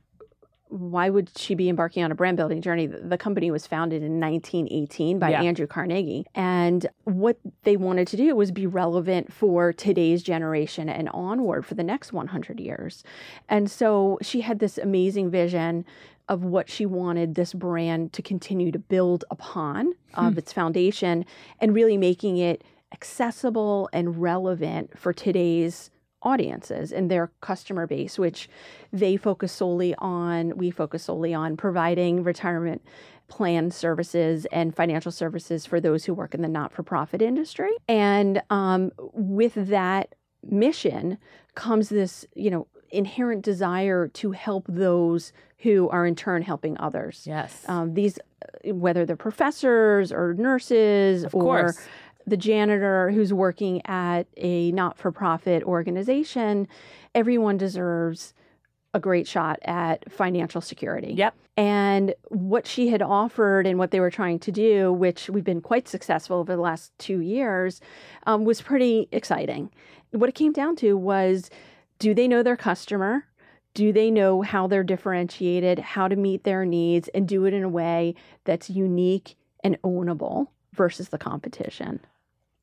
why 0.69 1.07
would 1.07 1.29
she 1.37 1.53
be 1.53 1.69
embarking 1.69 2.03
on 2.03 2.11
a 2.11 2.15
brand 2.15 2.35
building 2.35 2.59
journey? 2.59 2.87
The 2.87 2.97
the 2.97 3.17
company 3.17 3.51
was 3.51 3.67
founded 3.67 4.01
in 4.01 4.19
1918 4.19 5.19
by 5.19 5.29
Yeah. 5.29 5.43
Andrew 5.43 5.67
Carnegie. 5.67 6.25
And 6.33 6.87
what 7.03 7.37
they 7.61 7.77
wanted 7.77 8.07
to 8.07 8.17
do 8.17 8.35
was 8.35 8.49
be 8.51 8.65
relevant 8.65 9.31
for 9.31 9.71
today's 9.71 10.23
generation 10.23 10.89
and 10.89 11.09
onward 11.09 11.63
for 11.65 11.75
the 11.75 11.83
next 11.83 12.11
100 12.11 12.59
years. 12.59 13.03
And 13.47 13.69
so 13.69 14.17
she 14.23 14.41
had 14.41 14.57
this 14.57 14.79
amazing 14.79 15.29
vision 15.29 15.85
of 16.29 16.43
what 16.43 16.69
she 16.69 16.85
wanted 16.85 17.35
this 17.35 17.53
brand 17.53 18.13
to 18.13 18.21
continue 18.21 18.71
to 18.71 18.79
build 18.79 19.25
upon 19.29 19.93
of 20.13 20.37
its 20.37 20.53
foundation 20.53 21.25
and 21.59 21.73
really 21.73 21.97
making 21.97 22.37
it 22.37 22.63
accessible 22.93 23.89
and 23.91 24.21
relevant 24.21 24.97
for 24.97 25.11
today's 25.11 25.89
audiences 26.21 26.93
and 26.93 27.11
their 27.11 27.29
customer 27.41 27.85
base 27.85 28.17
which 28.17 28.47
they 28.93 29.17
focus 29.17 29.51
solely 29.51 29.93
on 29.97 30.55
we 30.55 30.71
focus 30.71 31.03
solely 31.03 31.33
on 31.33 31.57
providing 31.57 32.23
retirement 32.23 32.81
plan 33.27 33.71
services 33.71 34.45
and 34.51 34.75
financial 34.75 35.11
services 35.11 35.65
for 35.65 35.79
those 35.81 36.05
who 36.05 36.13
work 36.13 36.33
in 36.33 36.41
the 36.41 36.47
not-for-profit 36.47 37.21
industry. 37.21 37.71
And 37.87 38.43
um, 38.49 38.91
with 38.97 39.53
that 39.55 40.15
mission 40.43 41.17
comes 41.55 41.89
this 41.89 42.25
you 42.35 42.51
know 42.51 42.67
inherent 42.93 43.41
desire 43.43 44.07
to 44.09 44.31
help 44.31 44.65
those 44.69 45.33
who 45.59 45.89
are 45.89 46.05
in 46.05 46.15
turn 46.15 46.41
helping 46.41 46.77
others 46.79 47.23
Yes, 47.25 47.63
um, 47.67 47.93
these 47.93 48.19
whether 48.65 49.05
they're 49.05 49.15
professors 49.15 50.11
or 50.11 50.33
nurses 50.35 51.23
of 51.23 51.33
or 51.35 51.41
course. 51.43 51.79
the 52.27 52.37
janitor 52.37 53.09
who's 53.11 53.33
working 53.33 53.81
at 53.85 54.27
a 54.37 54.71
not-for-profit 54.71 55.63
organization 55.63 56.67
everyone 57.15 57.57
deserves 57.57 58.33
a 58.93 58.99
great 58.99 59.27
shot 59.27 59.59
at 59.63 60.11
financial 60.11 60.61
security 60.61 61.13
Yep. 61.13 61.33
and 61.57 62.13
what 62.29 62.67
she 62.67 62.89
had 62.89 63.01
offered 63.01 63.65
and 63.65 63.79
what 63.79 63.89
they 63.91 63.99
were 63.99 64.11
trying 64.11 64.37
to 64.39 64.51
do, 64.51 64.93
which 64.93 65.29
we've 65.29 65.43
been 65.43 65.61
quite 65.61 65.87
successful 65.87 66.37
over 66.37 66.55
the 66.55 66.61
last 66.61 66.91
two 66.99 67.19
years, 67.21 67.81
um, 68.27 68.45
was 68.45 68.61
pretty 68.61 69.07
exciting. 69.11 69.71
What 70.11 70.29
it 70.29 70.35
came 70.35 70.51
down 70.53 70.75
to 70.77 70.95
was 70.95 71.49
do 72.03 72.13
they 72.13 72.27
know 72.27 72.43
their 72.43 72.57
customer? 72.57 73.23
Do 73.73 73.93
they 73.93 74.11
know 74.11 74.41
how 74.41 74.67
they're 74.67 74.83
differentiated, 74.83 75.79
how 75.79 76.09
to 76.09 76.17
meet 76.17 76.43
their 76.43 76.65
needs, 76.65 77.07
and 77.15 77.25
do 77.25 77.45
it 77.45 77.53
in 77.53 77.63
a 77.63 77.69
way 77.69 78.13
that's 78.43 78.69
unique 78.69 79.35
and 79.63 79.81
ownable 79.83 80.47
versus 80.73 81.07
the 81.09 81.17
competition? 81.17 82.01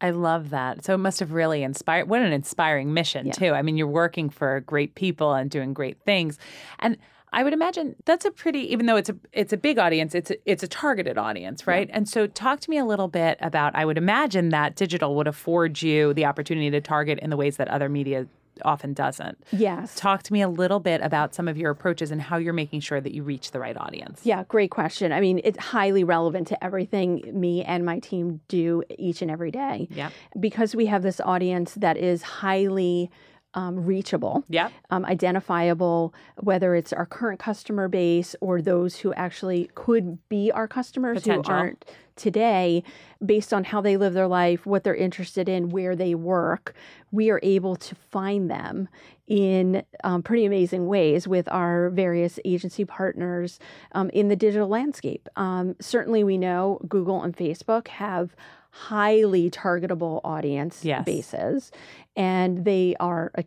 I 0.02 0.10
love 0.10 0.50
that. 0.50 0.84
So 0.84 0.92
it 0.92 0.98
must 0.98 1.18
have 1.20 1.32
really 1.32 1.62
inspired. 1.62 2.10
What 2.10 2.20
an 2.20 2.34
inspiring 2.34 2.92
mission, 2.92 3.28
Yeah. 3.28 3.32
too. 3.32 3.52
I 3.54 3.62
mean, 3.62 3.78
you're 3.78 3.86
working 3.86 4.28
for 4.28 4.60
great 4.60 4.94
people 4.94 5.32
and 5.32 5.50
doing 5.50 5.72
great 5.72 5.98
things, 6.02 6.38
and 6.78 6.98
I 7.32 7.44
would 7.44 7.54
imagine 7.54 7.96
that's 8.04 8.26
a 8.26 8.30
pretty. 8.30 8.70
Even 8.70 8.84
though 8.84 8.96
it's 8.96 9.08
a 9.08 9.16
it's 9.32 9.54
a 9.54 9.56
big 9.56 9.78
audience, 9.78 10.14
it's 10.14 10.30
a, 10.32 10.36
it's 10.44 10.62
a 10.62 10.68
targeted 10.68 11.16
audience, 11.16 11.66
right? 11.66 11.88
And 11.92 12.06
so, 12.06 12.26
talk 12.26 12.60
to 12.60 12.68
me 12.70 12.76
a 12.76 12.84
little 12.84 13.08
bit 13.08 13.38
about. 13.40 13.74
I 13.74 13.86
would 13.86 13.96
imagine 13.96 14.50
that 14.50 14.74
digital 14.76 15.14
would 15.14 15.28
afford 15.28 15.80
you 15.80 16.12
the 16.12 16.26
opportunity 16.26 16.70
to 16.70 16.80
target 16.82 17.18
in 17.20 17.30
the 17.30 17.36
ways 17.38 17.56
that 17.56 17.68
other 17.68 17.88
media 17.88 18.26
often 18.64 18.92
doesn't. 18.94 19.38
Yes. 19.52 19.94
Talk 19.94 20.22
to 20.24 20.32
me 20.32 20.42
a 20.42 20.48
little 20.48 20.80
bit 20.80 21.00
about 21.02 21.34
some 21.34 21.48
of 21.48 21.56
your 21.56 21.70
approaches 21.70 22.10
and 22.10 22.20
how 22.20 22.36
you're 22.36 22.52
making 22.52 22.80
sure 22.80 23.00
that 23.00 23.12
you 23.12 23.22
reach 23.22 23.50
the 23.50 23.60
right 23.60 23.76
audience. 23.76 24.20
Yeah, 24.24 24.44
great 24.48 24.70
question. 24.70 25.12
I 25.12 25.20
mean, 25.20 25.40
it's 25.44 25.58
highly 25.58 26.04
relevant 26.04 26.48
to 26.48 26.64
everything 26.64 27.22
me 27.32 27.62
and 27.64 27.84
my 27.84 27.98
team 27.98 28.40
do 28.48 28.82
each 28.98 29.22
and 29.22 29.30
every 29.30 29.50
day. 29.50 29.88
Yep. 29.90 30.12
Because 30.38 30.74
we 30.74 30.86
have 30.86 31.02
this 31.02 31.20
audience 31.20 31.74
that 31.74 31.96
is 31.96 32.22
highly 32.22 33.10
um, 33.54 33.84
reachable, 33.84 34.44
Yep. 34.48 34.70
um, 34.90 35.04
identifiable, 35.04 36.14
whether 36.38 36.74
it's 36.76 36.92
our 36.92 37.06
current 37.06 37.40
customer 37.40 37.88
base 37.88 38.36
or 38.40 38.62
those 38.62 38.96
who 38.98 39.12
actually 39.14 39.68
could 39.74 40.18
be 40.28 40.52
our 40.52 40.68
customers 40.68 41.22
Potential. 41.22 41.52
who 41.52 41.58
aren't 41.58 41.84
today, 42.20 42.82
based 43.24 43.52
on 43.52 43.64
how 43.64 43.80
they 43.80 43.96
live 43.96 44.12
their 44.14 44.28
life, 44.28 44.66
what 44.66 44.84
they're 44.84 44.94
interested 44.94 45.48
in, 45.48 45.70
where 45.70 45.96
they 45.96 46.14
work, 46.14 46.74
we 47.10 47.30
are 47.30 47.40
able 47.42 47.74
to 47.76 47.94
find 47.94 48.50
them 48.50 48.88
in 49.26 49.82
um, 50.04 50.22
pretty 50.22 50.44
amazing 50.44 50.86
ways 50.86 51.26
with 51.26 51.48
our 51.48 51.88
various 51.90 52.38
agency 52.44 52.84
partners 52.84 53.58
um, 53.92 54.10
in 54.10 54.28
the 54.28 54.36
digital 54.36 54.68
landscape. 54.68 55.28
Um, 55.36 55.76
certainly, 55.80 56.22
we 56.24 56.36
know 56.38 56.80
Google 56.88 57.22
and 57.22 57.36
Facebook 57.36 57.88
have 57.88 58.34
highly 58.70 59.50
targetable 59.50 60.20
audience 60.24 60.84
Yes. 60.84 61.04
bases, 61.04 61.72
and 62.16 62.64
they 62.64 62.94
are 63.00 63.30
a 63.34 63.44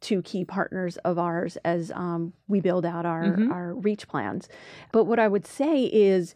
two 0.00 0.22
key 0.22 0.44
partners 0.46 0.96
of 0.98 1.18
ours 1.18 1.58
as 1.62 1.90
um, 1.94 2.32
we 2.48 2.58
build 2.60 2.86
out 2.86 3.04
our, 3.04 3.22
Mhm. 3.36 3.50
our 3.52 3.74
reach 3.74 4.08
plans. 4.08 4.48
But 4.92 5.04
what 5.04 5.18
I 5.18 5.28
would 5.28 5.46
say 5.46 5.84
is 5.84 6.34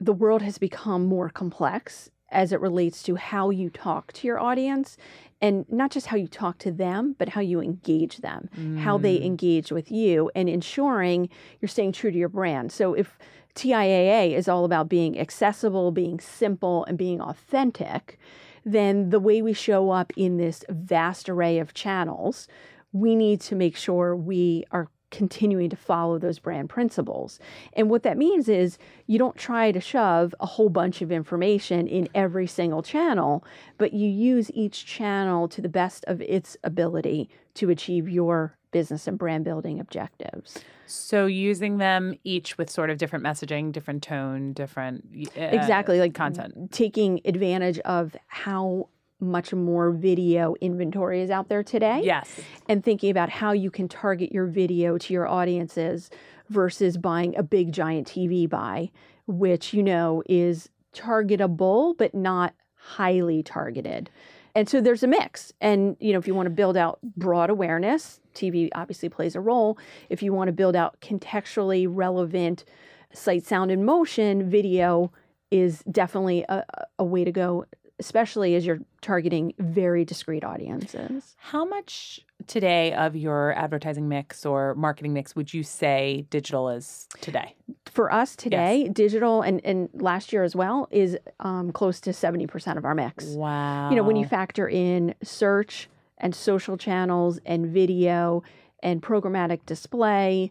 the 0.00 0.12
world 0.12 0.42
has 0.42 0.58
become 0.58 1.06
more 1.06 1.28
complex 1.28 2.10
as 2.30 2.52
it 2.52 2.60
relates 2.60 3.02
to 3.04 3.14
how 3.14 3.50
you 3.50 3.70
talk 3.70 4.12
to 4.12 4.26
your 4.26 4.38
audience 4.40 4.96
and 5.40 5.64
not 5.70 5.90
just 5.92 6.08
how 6.08 6.16
you 6.16 6.26
talk 6.26 6.58
to 6.58 6.72
them, 6.72 7.14
but 7.18 7.30
how 7.30 7.40
you 7.40 7.60
engage 7.60 8.18
them, 8.18 8.48
how 8.78 8.98
they 8.98 9.18
Mm. 9.18 9.24
engage 9.24 9.70
with 9.70 9.90
you, 9.92 10.30
and 10.34 10.48
ensuring 10.48 11.28
you're 11.60 11.68
staying 11.68 11.92
true 11.92 12.10
to 12.10 12.18
your 12.18 12.28
brand. 12.28 12.72
So 12.72 12.94
if 12.94 13.18
TIAA 13.54 14.34
is 14.34 14.48
all 14.48 14.64
about 14.64 14.88
being 14.88 15.18
accessible, 15.18 15.92
being 15.92 16.18
simple, 16.20 16.84
and 16.86 16.98
being 16.98 17.20
authentic, 17.20 18.18
then 18.64 19.10
the 19.10 19.20
way 19.20 19.40
we 19.40 19.52
show 19.52 19.90
up 19.90 20.12
in 20.16 20.36
this 20.36 20.64
vast 20.68 21.28
array 21.28 21.58
of 21.58 21.74
channels, 21.74 22.48
we 22.92 23.14
need 23.14 23.40
to 23.42 23.54
make 23.54 23.76
sure 23.76 24.16
we 24.16 24.64
are 24.72 24.88
continuing 25.16 25.70
to 25.70 25.76
follow 25.76 26.18
those 26.18 26.38
brand 26.38 26.68
principles. 26.68 27.40
And 27.72 27.88
what 27.88 28.02
that 28.02 28.18
means 28.18 28.50
is 28.50 28.76
you 29.06 29.18
don't 29.18 29.36
try 29.36 29.72
to 29.72 29.80
shove 29.80 30.34
a 30.40 30.46
whole 30.46 30.68
bunch 30.68 31.00
of 31.00 31.10
information 31.10 31.86
in 31.86 32.06
every 32.14 32.46
single 32.46 32.82
channel, 32.82 33.42
but 33.78 33.94
you 33.94 34.10
use 34.10 34.50
each 34.52 34.84
channel 34.84 35.48
to 35.48 35.62
the 35.62 35.70
best 35.70 36.04
of 36.06 36.20
its 36.20 36.58
ability 36.62 37.30
to 37.54 37.70
achieve 37.70 38.10
your 38.10 38.58
business 38.72 39.06
and 39.06 39.16
brand 39.16 39.42
building 39.42 39.80
objectives. 39.80 40.58
So 40.84 41.24
using 41.24 41.78
them 41.78 42.14
each 42.22 42.58
with 42.58 42.68
sort 42.68 42.90
of 42.90 42.98
different 42.98 43.24
messaging, 43.24 43.72
different 43.72 44.02
tone, 44.02 44.52
different 44.52 45.06
uh, 45.34 45.40
exactly 45.40 45.98
like 45.98 46.12
content. 46.12 46.72
taking 46.72 47.22
advantage 47.24 47.78
of 47.80 48.14
how 48.26 48.90
much 49.20 49.52
more 49.52 49.90
video 49.92 50.54
inventory 50.60 51.22
is 51.22 51.30
out 51.30 51.48
there 51.48 51.62
today 51.62 52.00
Yes. 52.04 52.28
and 52.68 52.84
thinking 52.84 53.10
about 53.10 53.30
how 53.30 53.52
you 53.52 53.70
can 53.70 53.88
target 53.88 54.30
your 54.32 54.46
video 54.46 54.98
to 54.98 55.12
your 55.14 55.26
audiences 55.26 56.10
versus 56.48 56.98
buying 56.98 57.36
a 57.36 57.42
big 57.42 57.72
giant 57.72 58.06
TV 58.08 58.48
buy, 58.48 58.90
which 59.26 59.72
you 59.72 59.82
know 59.82 60.22
is 60.26 60.68
targetable 60.94 61.96
but 61.96 62.14
not 62.14 62.54
highly 62.74 63.42
targeted. 63.42 64.10
And 64.54 64.68
so 64.68 64.80
there's 64.80 65.02
a 65.02 65.06
mix. 65.06 65.52
And 65.60 65.96
you 66.00 66.12
know, 66.12 66.18
if 66.18 66.26
you 66.26 66.34
want 66.34 66.46
to 66.46 66.50
build 66.50 66.76
out 66.76 66.98
broad 67.16 67.50
awareness, 67.50 68.20
TV 68.34 68.68
obviously 68.74 69.08
plays 69.08 69.34
a 69.34 69.40
role. 69.40 69.78
If 70.08 70.22
you 70.22 70.32
want 70.32 70.48
to 70.48 70.52
build 70.52 70.76
out 70.76 71.00
contextually 71.00 71.86
relevant 71.88 72.64
sight, 73.12 73.44
sound, 73.44 73.70
and 73.70 73.84
motion, 73.84 74.48
video 74.48 75.10
is 75.50 75.82
definitely 75.90 76.44
a, 76.48 76.64
a 76.98 77.04
way 77.04 77.24
to 77.24 77.32
go, 77.32 77.64
especially 77.98 78.54
as 78.54 78.66
you're 78.66 78.80
targeting 79.00 79.54
very 79.58 80.04
discrete 80.04 80.44
audiences. 80.44 81.34
How 81.38 81.64
much 81.64 82.20
today 82.46 82.92
of 82.92 83.16
your 83.16 83.52
advertising 83.54 84.08
mix 84.08 84.44
or 84.44 84.74
marketing 84.74 85.12
mix 85.12 85.34
would 85.34 85.54
you 85.54 85.62
say 85.62 86.26
digital 86.28 86.68
is 86.68 87.08
today? 87.20 87.54
For 87.86 88.12
us 88.12 88.36
today, 88.36 88.88
digital 88.92 89.40
and, 89.40 89.64
and 89.64 89.88
last 89.94 90.32
year 90.32 90.42
as 90.42 90.54
well 90.54 90.88
is 90.90 91.16
um, 91.40 91.72
close 91.72 92.00
to 92.00 92.10
70% 92.10 92.76
of 92.76 92.84
our 92.84 92.94
mix. 92.94 93.24
Wow. 93.26 93.88
You 93.88 93.96
know, 93.96 94.02
when 94.02 94.16
you 94.16 94.26
factor 94.26 94.68
in 94.68 95.14
search 95.22 95.88
and 96.18 96.34
social 96.34 96.76
channels 96.76 97.38
and 97.46 97.66
video 97.66 98.42
and 98.82 99.02
programmatic 99.02 99.64
display, 99.64 100.50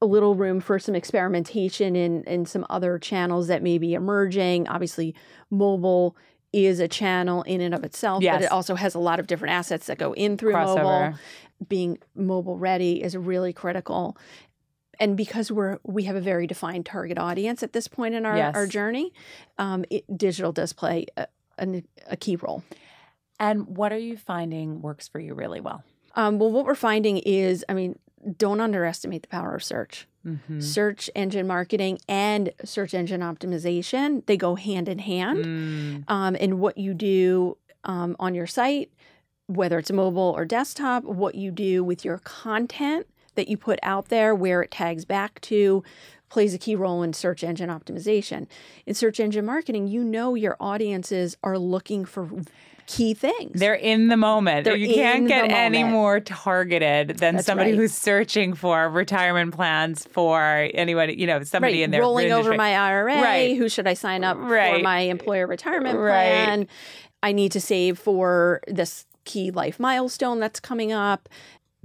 a 0.00 0.06
little 0.06 0.34
room 0.34 0.60
for 0.60 0.78
some 0.78 0.94
experimentation 0.94 1.96
in 1.96 2.24
in 2.24 2.44
some 2.44 2.66
other 2.68 2.98
channels 2.98 3.46
that 3.48 3.62
may 3.62 3.78
be 3.78 3.94
emerging. 3.94 4.68
Obviously, 4.68 5.14
mobile 5.50 6.16
is 6.54 6.80
a 6.80 6.88
channel 6.88 7.42
in 7.42 7.60
and 7.60 7.74
of 7.74 7.82
itself, 7.84 8.22
Yes. 8.22 8.36
but 8.36 8.42
it 8.44 8.52
also 8.52 8.74
has 8.74 8.94
a 8.94 8.98
lot 8.98 9.18
of 9.20 9.26
different 9.26 9.52
assets 9.54 9.86
that 9.86 9.98
go 9.98 10.12
in 10.14 10.36
through 10.36 10.52
mobile. 10.52 11.14
Being 11.68 11.98
mobile 12.14 12.58
ready 12.58 13.02
is 13.02 13.16
really 13.16 13.52
critical. 13.52 14.16
And 15.00 15.16
because 15.16 15.50
we're 15.50 15.78
we 15.82 16.04
have 16.04 16.14
a 16.16 16.20
very 16.20 16.46
defined 16.46 16.86
target 16.86 17.18
audience 17.18 17.62
at 17.62 17.72
this 17.72 17.88
point 17.88 18.14
in 18.14 18.24
our, 18.26 18.36
Yes. 18.36 18.54
our 18.54 18.66
journey, 18.66 19.12
um, 19.58 19.84
it, 19.90 20.04
digital 20.16 20.52
does 20.52 20.72
play 20.72 21.06
a, 21.16 21.26
a, 21.58 21.82
a 22.08 22.16
key 22.16 22.36
role. 22.36 22.62
And 23.40 23.66
what 23.76 23.92
are 23.92 23.98
you 23.98 24.16
finding 24.16 24.80
works 24.82 25.08
for 25.08 25.18
you 25.18 25.34
really 25.34 25.60
well? 25.60 25.82
Um, 26.14 26.38
well, 26.38 26.52
what 26.52 26.64
we're 26.64 26.76
finding 26.76 27.18
is, 27.18 27.64
I 27.68 27.74
mean, 27.74 27.98
don't 28.38 28.60
underestimate 28.60 29.22
the 29.22 29.28
power 29.28 29.54
of 29.56 29.64
search. 29.64 30.06
Mm-hmm. 30.26 30.60
Search 30.60 31.10
engine 31.14 31.46
marketing 31.46 31.98
and 32.08 32.50
search 32.64 32.94
engine 32.94 33.20
optimization, 33.20 34.24
they 34.26 34.36
go 34.36 34.54
hand 34.54 34.88
in 34.88 34.98
hand. 34.98 35.44
Mm. 35.44 36.10
Um, 36.10 36.36
and 36.40 36.60
what 36.60 36.78
you 36.78 36.94
do 36.94 37.56
um, 37.84 38.16
on 38.18 38.34
your 38.34 38.46
site, 38.46 38.90
whether 39.46 39.78
it's 39.78 39.92
mobile 39.92 40.32
or 40.36 40.44
desktop, 40.44 41.04
what 41.04 41.34
you 41.34 41.50
do 41.50 41.84
with 41.84 42.04
your 42.04 42.18
content 42.18 43.06
that 43.34 43.48
you 43.48 43.56
put 43.56 43.78
out 43.82 44.08
there, 44.08 44.34
where 44.34 44.62
it 44.62 44.70
tags 44.70 45.04
back 45.04 45.40
to, 45.42 45.82
plays 46.34 46.52
a 46.52 46.58
key 46.58 46.74
role 46.74 47.04
in 47.04 47.12
search 47.12 47.44
engine 47.44 47.70
optimization. 47.70 48.48
In 48.86 48.94
search 48.94 49.20
engine 49.20 49.46
marketing, 49.46 49.86
you 49.86 50.02
know 50.02 50.34
your 50.34 50.56
audiences 50.58 51.36
are 51.44 51.56
looking 51.56 52.04
for 52.04 52.28
key 52.86 53.14
things. 53.14 53.60
They're 53.60 53.72
in 53.72 54.08
the 54.08 54.16
moment. 54.16 54.64
They're 54.64 54.74
you 54.74 54.92
can't 54.92 55.28
get 55.28 55.48
any 55.52 55.84
more 55.84 56.18
targeted 56.18 57.18
than 57.18 57.36
That's 57.36 57.46
somebody 57.46 57.70
right. 57.70 57.78
who's 57.78 57.94
searching 57.94 58.52
for 58.54 58.90
retirement 58.90 59.54
plans 59.54 60.08
for 60.10 60.68
anybody, 60.74 61.14
you 61.14 61.28
know, 61.28 61.40
somebody 61.44 61.74
right, 61.74 61.82
in 61.84 61.92
their 61.92 62.00
rolling 62.00 62.32
over 62.32 62.54
my 62.54 62.74
IRA. 62.76 63.22
Right. 63.22 63.56
Who 63.56 63.68
should 63.68 63.86
I 63.86 63.94
sign 63.94 64.24
up 64.24 64.36
for 64.36 64.78
my 64.80 64.98
employer 65.00 65.46
retirement 65.46 65.96
Right. 65.96 66.44
plan? 66.44 66.68
I 67.22 67.30
need 67.30 67.52
to 67.52 67.60
save 67.60 67.96
for 67.96 68.60
this 68.66 69.06
key 69.24 69.52
life 69.52 69.78
milestone 69.78 70.40
that's 70.40 70.58
coming 70.58 70.92
up. 70.92 71.28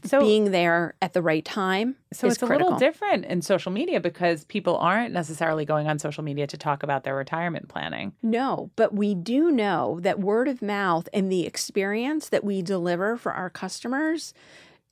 So- 0.05 0.19
being 0.19 0.51
there 0.51 0.95
at 1.01 1.13
the 1.13 1.21
right 1.21 1.43
time 1.43 1.95
So 2.13 2.27
is 2.27 2.33
it's 2.33 2.43
a 2.43 2.45
little 2.45 2.77
different 2.77 3.25
in 3.25 3.41
social 3.41 3.71
media 3.71 3.99
because 3.99 4.45
people 4.45 4.77
aren't 4.77 5.13
necessarily 5.13 5.65
going 5.65 5.87
on 5.87 5.99
social 5.99 6.23
media 6.23 6.47
to 6.47 6.57
talk 6.57 6.83
about 6.83 7.03
their 7.03 7.15
retirement 7.15 7.67
planning. 7.67 8.13
No, 8.21 8.71
but 8.75 8.93
we 8.93 9.15
do 9.15 9.51
know 9.51 9.99
that 10.01 10.19
word 10.19 10.47
of 10.47 10.61
mouth 10.61 11.07
and 11.13 11.31
the 11.31 11.45
experience 11.45 12.29
that 12.29 12.43
we 12.43 12.61
deliver 12.61 13.17
for 13.17 13.31
our 13.31 13.49
customers 13.49 14.33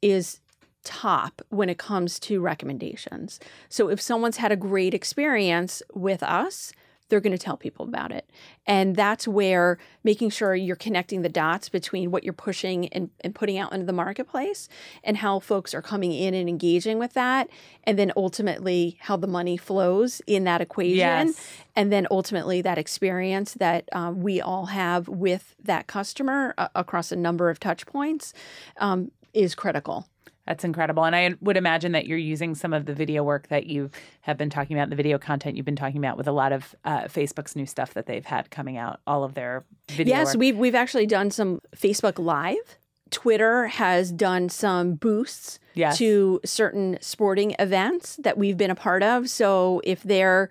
is 0.02 0.40
top 0.84 1.42
when 1.50 1.70
it 1.70 1.78
comes 1.78 2.20
to 2.20 2.40
recommendations. 2.40 3.40
So 3.68 3.90
if 3.90 4.00
someone's 4.00 4.38
had 4.38 4.52
a 4.52 4.56
great 4.56 4.94
experience 4.94 5.84
with 5.94 6.24
us, 6.24 6.72
they're 7.10 7.22
going 7.22 7.32
to 7.32 7.38
tell 7.38 7.58
people 7.58 7.86
about 7.88 8.12
it. 8.12 8.30
And 8.66 8.96
that's 8.96 9.28
where 9.28 9.78
making 10.04 10.30
sure 10.32 10.56
you're 10.56 10.76
connecting 10.76 11.22
the 11.22 11.30
dots 11.30 11.70
between 11.70 12.12
what 12.12 12.24
you're 12.24 12.34
pushing 12.34 12.88
and, 12.90 13.10
and 13.22 13.34
putting 13.34 13.58
out 13.58 13.72
into 13.74 13.86
the 13.86 13.94
marketplace 13.94 14.68
and 15.04 15.18
how 15.18 15.40
folks 15.40 15.74
are 15.74 15.82
coming 15.82 16.12
in 16.12 16.34
and 16.34 16.50
engaging 16.50 17.00
with 17.00 17.14
that. 17.14 17.50
And 17.86 17.98
then 17.98 18.12
ultimately 18.18 18.98
how 19.02 19.16
the 19.18 19.28
money 19.28 19.58
flows 19.58 20.22
in 20.28 20.44
that 20.44 20.62
equation 20.62 20.98
Yes. 20.98 21.48
and 21.76 21.92
then 21.92 22.08
ultimately 22.12 22.62
that 22.62 22.78
experience 22.78 23.54
that 23.54 23.88
um, 23.94 24.22
we 24.22 24.42
all 24.42 24.68
have 24.68 25.08
with 25.08 25.56
that 25.64 25.88
customer 25.88 26.54
uh, 26.58 26.68
across 26.76 27.12
a 27.12 27.16
number 27.16 27.50
of 27.50 27.60
touch 27.60 27.86
points 27.86 28.34
um, 28.78 29.12
is 29.34 29.56
critical 29.56 30.08
That's 30.48 30.64
incredible. 30.64 31.04
And 31.04 31.16
I 31.16 31.36
would 31.42 31.58
imagine 31.58 31.92
that 31.92 32.08
you're 32.08 32.18
using 32.18 32.56
some 32.56 32.72
of 32.74 32.86
the 32.86 32.94
video 32.94 33.22
work 33.22 33.50
that 33.50 33.68
you 33.68 33.92
have 34.22 34.38
been 34.38 34.50
talking 34.50 34.78
about, 34.78 34.90
the 34.90 34.96
video 34.96 35.18
content 35.18 35.58
you've 35.58 35.66
been 35.66 35.76
talking 35.76 35.98
about 35.98 36.18
with 36.18 36.28
a 36.28 36.32
lot 36.32 36.54
of 36.54 36.74
uh, 36.86 37.02
Facebook's 37.02 37.56
new 37.56 37.66
stuff 37.66 37.94
that 37.96 38.06
they've 38.06 38.26
had 38.26 38.50
coming 38.50 38.78
out, 38.78 39.02
all 39.06 39.24
of 39.26 39.34
their 39.34 39.66
video 39.90 40.16
yes 40.16 40.28
work. 40.28 40.38
we've, 40.40 40.58
we've 40.58 40.76
actually 40.76 41.06
done 41.06 41.30
some 41.32 41.62
facebook 41.76 42.18
live 42.18 42.78
twitter 43.10 43.68
has 43.68 44.12
done 44.12 44.50
some 44.50 44.96
boosts 44.96 45.60
Yes. 45.76 45.98
to 46.00 46.40
certain 46.44 46.98
sporting 47.02 47.56
events 47.60 48.16
that 48.24 48.38
we've 48.38 48.58
been 48.58 48.72
a 48.72 48.76
part 48.76 49.04
of 49.04 49.30
so 49.30 49.80
if 49.84 50.02
they're 50.04 50.50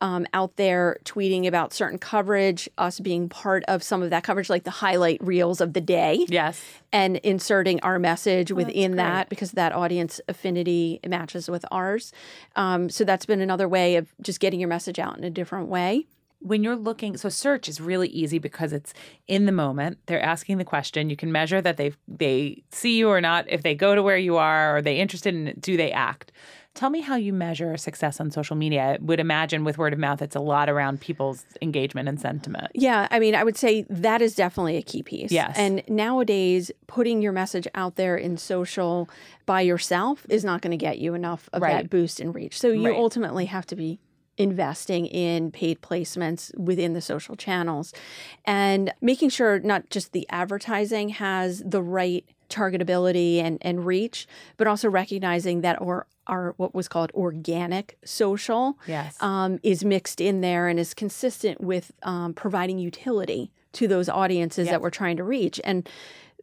um, 0.00 0.26
out 0.32 0.56
there 0.56 0.98
tweeting 1.04 1.46
about 1.46 1.72
certain 1.72 1.98
coverage 1.98 2.68
us 2.78 3.00
being 3.00 3.28
part 3.28 3.64
of 3.68 3.82
some 3.82 4.02
of 4.02 4.10
that 4.10 4.22
coverage 4.24 4.48
like 4.48 4.64
the 4.64 4.70
highlight 4.70 5.18
reels 5.22 5.60
of 5.60 5.72
the 5.72 5.80
day 5.80 6.24
Yes. 6.28 6.62
and 6.92 7.16
inserting 7.18 7.80
our 7.80 7.98
message 7.98 8.52
within 8.52 8.92
great. 8.92 8.96
that 8.98 9.28
because 9.28 9.52
that 9.52 9.72
audience 9.72 10.20
affinity 10.28 11.00
matches 11.06 11.48
with 11.50 11.64
ours. 11.70 12.12
Um, 12.56 12.88
so 12.90 13.04
that's 13.04 13.26
been 13.26 13.40
another 13.40 13.68
way 13.68 13.96
of 13.96 14.12
just 14.22 14.40
getting 14.40 14.60
your 14.60 14.68
message 14.68 14.98
out 14.98 15.18
in 15.18 15.24
a 15.24 15.30
different 15.30 15.68
way. 15.68 16.06
when 16.40 16.62
you're 16.62 16.76
looking 16.76 17.16
so 17.16 17.28
search 17.28 17.68
is 17.68 17.80
really 17.80 18.06
easy 18.10 18.38
because 18.38 18.72
it's 18.72 18.94
in 19.26 19.44
the 19.46 19.50
moment 19.52 19.98
they're 20.06 20.22
asking 20.22 20.56
the 20.58 20.64
question 20.64 21.10
you 21.10 21.16
can 21.16 21.32
measure 21.32 21.60
that 21.60 21.76
they 21.76 21.90
they 22.06 22.62
see 22.70 22.96
you 22.96 23.08
or 23.08 23.20
not 23.20 23.44
if 23.48 23.62
they 23.64 23.74
go 23.74 23.96
to 23.96 24.02
where 24.04 24.16
you 24.16 24.36
are 24.36 24.76
are 24.76 24.82
they 24.82 24.98
interested 25.00 25.34
in 25.34 25.48
it 25.48 25.60
do 25.60 25.76
they 25.76 25.90
act 25.90 26.30
tell 26.78 26.90
me 26.90 27.00
how 27.00 27.16
you 27.16 27.32
measure 27.32 27.76
success 27.76 28.20
on 28.20 28.30
social 28.30 28.54
media 28.54 28.82
i 28.94 28.98
would 29.00 29.18
imagine 29.18 29.64
with 29.64 29.76
word 29.78 29.92
of 29.92 29.98
mouth 29.98 30.22
it's 30.22 30.36
a 30.36 30.40
lot 30.40 30.70
around 30.70 31.00
people's 31.00 31.44
engagement 31.60 32.08
and 32.08 32.20
sentiment 32.20 32.70
Yeah, 32.74 33.08
I 33.10 33.18
mean, 33.18 33.34
I 33.34 33.42
would 33.42 33.56
say 33.56 33.84
that 33.90 34.22
is 34.22 34.34
definitely 34.34 34.76
a 34.76 34.82
key 34.82 35.02
piece. 35.02 35.32
Yes. 35.32 35.56
And 35.58 35.82
nowadays, 35.88 36.70
putting 36.86 37.20
your 37.20 37.32
message 37.32 37.66
out 37.74 37.96
there 37.96 38.16
in 38.16 38.36
social 38.36 39.08
by 39.46 39.62
yourself 39.62 40.24
is 40.28 40.44
not 40.44 40.62
going 40.62 40.70
to 40.70 40.76
get 40.76 40.98
you 40.98 41.14
enough 41.14 41.48
of 41.52 41.62
Right. 41.62 41.72
that 41.82 41.90
boost 41.90 42.20
and 42.20 42.32
reach. 42.34 42.58
So 42.58 42.68
you 42.68 42.88
Right. 42.90 42.96
ultimately 42.96 43.46
have 43.46 43.66
to 43.66 43.76
be 43.76 43.98
investing 44.36 45.06
in 45.06 45.50
paid 45.50 45.80
placements 45.82 46.56
within 46.56 46.92
the 46.92 47.00
social 47.00 47.34
channels 47.34 47.92
and 48.44 48.92
making 49.00 49.30
sure 49.30 49.58
not 49.58 49.90
just 49.90 50.12
the 50.12 50.26
advertising 50.30 51.08
has 51.08 51.60
the 51.66 51.82
right 51.82 52.24
targetability 52.48 53.38
and, 53.38 53.58
and 53.62 53.84
reach, 53.86 54.26
but 54.56 54.66
also 54.66 54.88
recognizing 54.88 55.60
that 55.62 55.80
or 55.80 56.06
our 56.26 56.54
what 56.58 56.74
was 56.74 56.88
called 56.88 57.10
organic 57.14 57.96
social 58.04 58.78
Yes. 58.86 59.16
um, 59.22 59.58
is 59.62 59.84
mixed 59.84 60.20
in 60.20 60.40
there 60.42 60.68
and 60.68 60.78
is 60.78 60.92
consistent 60.94 61.60
with 61.60 61.92
um, 62.02 62.34
providing 62.34 62.78
utility 62.78 63.50
to 63.72 63.88
those 63.88 64.08
audiences 64.08 64.66
Yep. 64.66 64.72
that 64.72 64.80
we're 64.82 64.90
trying 64.90 65.16
to 65.16 65.24
reach. 65.24 65.60
And 65.64 65.88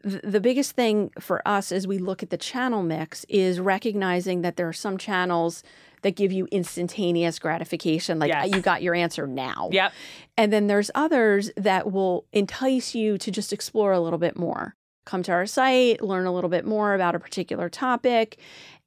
th- 0.04 0.22
the 0.24 0.40
biggest 0.40 0.72
thing 0.72 1.12
for 1.20 1.42
us 1.48 1.72
as 1.72 1.86
we 1.86 1.98
look 2.00 2.24
at 2.24 2.30
the 2.32 2.38
channel 2.38 2.82
mix 2.84 3.26
is 3.30 3.60
recognizing 3.60 4.42
that 4.42 4.56
there 4.58 4.68
are 4.68 4.74
some 4.74 4.98
channels 4.98 5.62
that 6.02 6.16
give 6.16 6.32
you 6.32 6.48
instantaneous 6.52 7.40
gratification, 7.40 8.20
like 8.20 8.30
Yes. 8.30 8.50
you 8.54 8.62
got 8.62 8.82
your 8.84 8.94
answer 8.96 9.26
now. 9.28 9.70
yep 9.72 9.92
And 10.38 10.52
then 10.54 10.68
there's 10.68 10.90
others 10.96 11.52
that 11.58 11.92
will 11.92 12.26
entice 12.32 12.94
you 12.96 13.18
to 13.20 13.32
just 13.32 13.52
explore 13.54 13.92
a 13.92 14.00
little 14.00 14.20
bit 14.20 14.38
more. 14.38 14.76
Come 15.06 15.24
to 15.24 15.32
our 15.32 15.46
site, 15.46 16.02
learn 16.02 16.26
a 16.26 16.34
little 16.34 16.50
bit 16.50 16.66
more 16.66 16.94
about 16.96 17.16
a 17.16 17.20
particular 17.20 17.70
topic. 17.70 18.38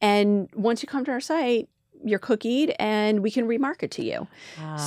And 0.00 0.48
once 0.54 0.83
you 0.83 0.88
come 0.88 1.04
to 1.04 1.11
our 1.12 1.20
site, 1.20 1.68
you're 2.04 2.18
cookied 2.18 2.74
and 2.78 3.20
we 3.20 3.31
can 3.31 3.48
remarket 3.48 3.90
to 3.92 4.04
you. 4.04 4.26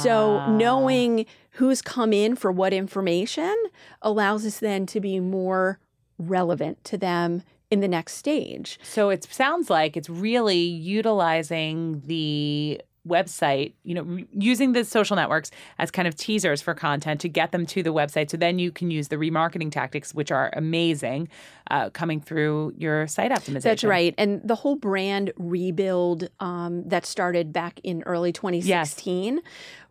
So 0.04 0.38
Ah. 0.40 0.52
knowing 0.52 1.26
who's 1.52 1.82
come 1.82 2.14
in 2.14 2.36
for 2.36 2.52
what 2.52 2.72
information 2.74 3.56
allows 4.02 4.46
us 4.46 4.60
then 4.60 4.86
to 4.88 5.00
be 5.02 5.20
more 5.20 5.80
relevant 6.18 6.84
to 6.86 6.98
them 6.98 7.44
in 7.70 7.80
the 7.82 7.88
next 7.88 8.14
stage. 8.16 8.80
So 8.84 9.10
it 9.10 9.24
sounds 9.26 9.70
like 9.70 9.96
it's 9.98 10.10
really 10.10 10.60
utilizing 10.62 12.02
the 12.06 12.82
website, 13.08 13.74
you 13.84 13.96
know, 13.96 14.04
re- 14.04 14.28
using 14.32 14.74
the 14.74 14.86
social 14.86 15.16
networks 15.16 15.50
as 15.80 15.90
kind 15.90 16.08
of 16.08 16.16
teasers 16.16 16.62
for 16.62 16.74
content 16.74 17.20
to 17.22 17.30
get 17.30 17.52
them 17.52 17.66
to 17.66 17.82
the 17.82 17.94
website. 17.94 18.30
So 18.30 18.38
then 18.38 18.60
you 18.60 18.72
can 18.72 18.92
use 18.92 19.08
the 19.08 19.16
remarketing 19.16 19.72
tactics, 19.72 20.14
which 20.14 20.32
are 20.32 20.52
amazing, 20.56 21.28
uh, 21.70 21.90
coming 21.90 22.22
through 22.22 22.74
your 22.78 23.08
site 23.08 23.32
optimization. 23.32 23.62
That's 23.64 23.84
right. 23.84 24.14
And 24.18 24.42
the 24.44 24.56
whole 24.56 24.76
brand 24.76 25.32
rebuild 25.38 26.30
um, 26.40 26.84
that 26.88 27.06
started 27.06 27.52
back 27.52 27.80
in 27.84 28.04
early 28.04 28.32
2016 28.32 29.42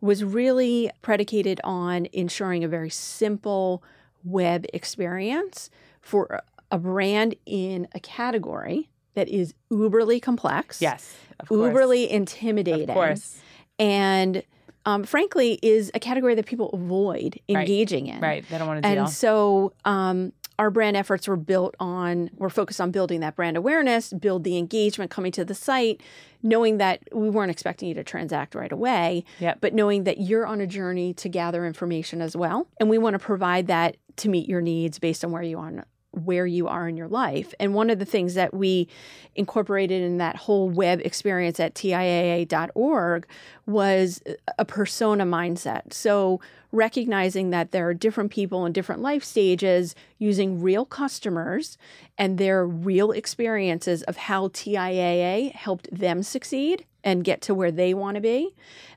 was 0.00 0.22
really 0.22 0.90
predicated 1.02 1.60
on 1.64 2.06
ensuring 2.12 2.62
a 2.62 2.68
very 2.68 2.90
simple 2.90 3.82
web 4.22 4.66
experience 4.72 5.70
for 6.00 6.42
a 6.70 6.78
brand 6.78 7.34
in 7.46 7.88
a 7.92 8.00
category 8.00 8.88
that 9.14 9.28
is 9.28 9.54
uberly 9.72 10.20
complex. 10.20 10.80
Yes. 10.80 11.14
Of 11.40 11.48
course. 11.48 11.72
Uberly 11.74 12.08
intimidating. 12.08 12.88
Of 12.90 12.94
course. 12.94 13.38
And 13.78 14.42
um, 14.86 15.04
frankly, 15.04 15.58
is 15.62 15.90
a 15.94 16.00
category 16.00 16.34
that 16.34 16.46
people 16.46 16.70
avoid 16.72 17.38
Right. 17.48 17.60
engaging 17.60 18.06
in. 18.06 18.20
Right. 18.20 18.44
They 18.48 18.58
don't 18.58 18.66
want 18.66 18.82
to 18.82 18.88
deal. 18.90 19.02
And 19.04 19.10
so 19.12 19.72
um, 19.84 20.32
our 20.58 20.70
brand 20.70 20.96
efforts 20.96 21.28
were 21.28 21.36
built 21.36 21.74
on, 21.78 22.30
we're 22.36 22.48
focused 22.50 22.80
on 22.80 22.90
building 22.90 23.20
that 23.20 23.36
brand 23.36 23.56
awareness, 23.56 24.12
build 24.12 24.44
the 24.44 24.56
engagement 24.56 25.10
coming 25.10 25.32
to 25.32 25.44
the 25.44 25.54
site, 25.54 26.00
knowing 26.42 26.78
that 26.78 27.02
we 27.12 27.28
weren't 27.28 27.50
expecting 27.50 27.88
you 27.88 27.94
to 27.94 28.04
transact 28.04 28.54
right 28.54 28.72
away, 28.72 29.24
Yep. 29.38 29.58
but 29.60 29.74
knowing 29.74 30.04
that 30.04 30.18
you're 30.18 30.46
on 30.46 30.60
a 30.62 30.66
journey 30.66 31.12
to 31.14 31.28
gather 31.28 31.66
information 31.66 32.22
as 32.22 32.34
well. 32.36 32.66
And 32.78 32.88
we 32.88 32.96
want 32.98 33.14
to 33.14 33.18
provide 33.18 33.66
that 33.66 33.96
to 34.16 34.28
meet 34.30 34.48
your 34.48 34.60
needs 34.62 34.98
based 34.98 35.24
on 35.24 35.30
where 35.32 35.42
you 35.42 35.58
are 35.58 35.70
where 36.12 36.46
you 36.46 36.66
are 36.68 36.88
in 36.88 36.96
your 36.96 37.08
life. 37.08 37.54
And 37.60 37.74
one 37.74 37.90
of 37.90 37.98
the 37.98 38.04
things 38.04 38.34
that 38.34 38.52
we 38.52 38.88
incorporated 39.36 40.02
in 40.02 40.18
that 40.18 40.36
whole 40.36 40.68
web 40.68 41.00
experience 41.04 41.60
at 41.60 41.74
TIAA.org 41.74 43.26
was 43.66 44.20
a 44.58 44.64
persona 44.64 45.24
mindset. 45.24 45.92
So 45.92 46.40
recognizing 46.72 47.50
that 47.50 47.72
there 47.72 47.88
are 47.88 47.94
different 47.94 48.30
people 48.30 48.66
in 48.66 48.72
different 48.72 49.02
life 49.02 49.24
stages 49.24 49.94
using 50.18 50.60
real 50.60 50.84
customers 50.84 51.78
and 52.18 52.38
their 52.38 52.66
real 52.66 53.12
experiences 53.12 54.02
of 54.04 54.16
how 54.16 54.48
TIAA 54.48 55.52
helped 55.52 55.88
them 55.96 56.22
succeed 56.22 56.84
and 57.02 57.24
get 57.24 57.40
to 57.42 57.54
where 57.54 57.72
they 57.72 57.94
want 57.94 58.16
to 58.16 58.20
be 58.20 58.54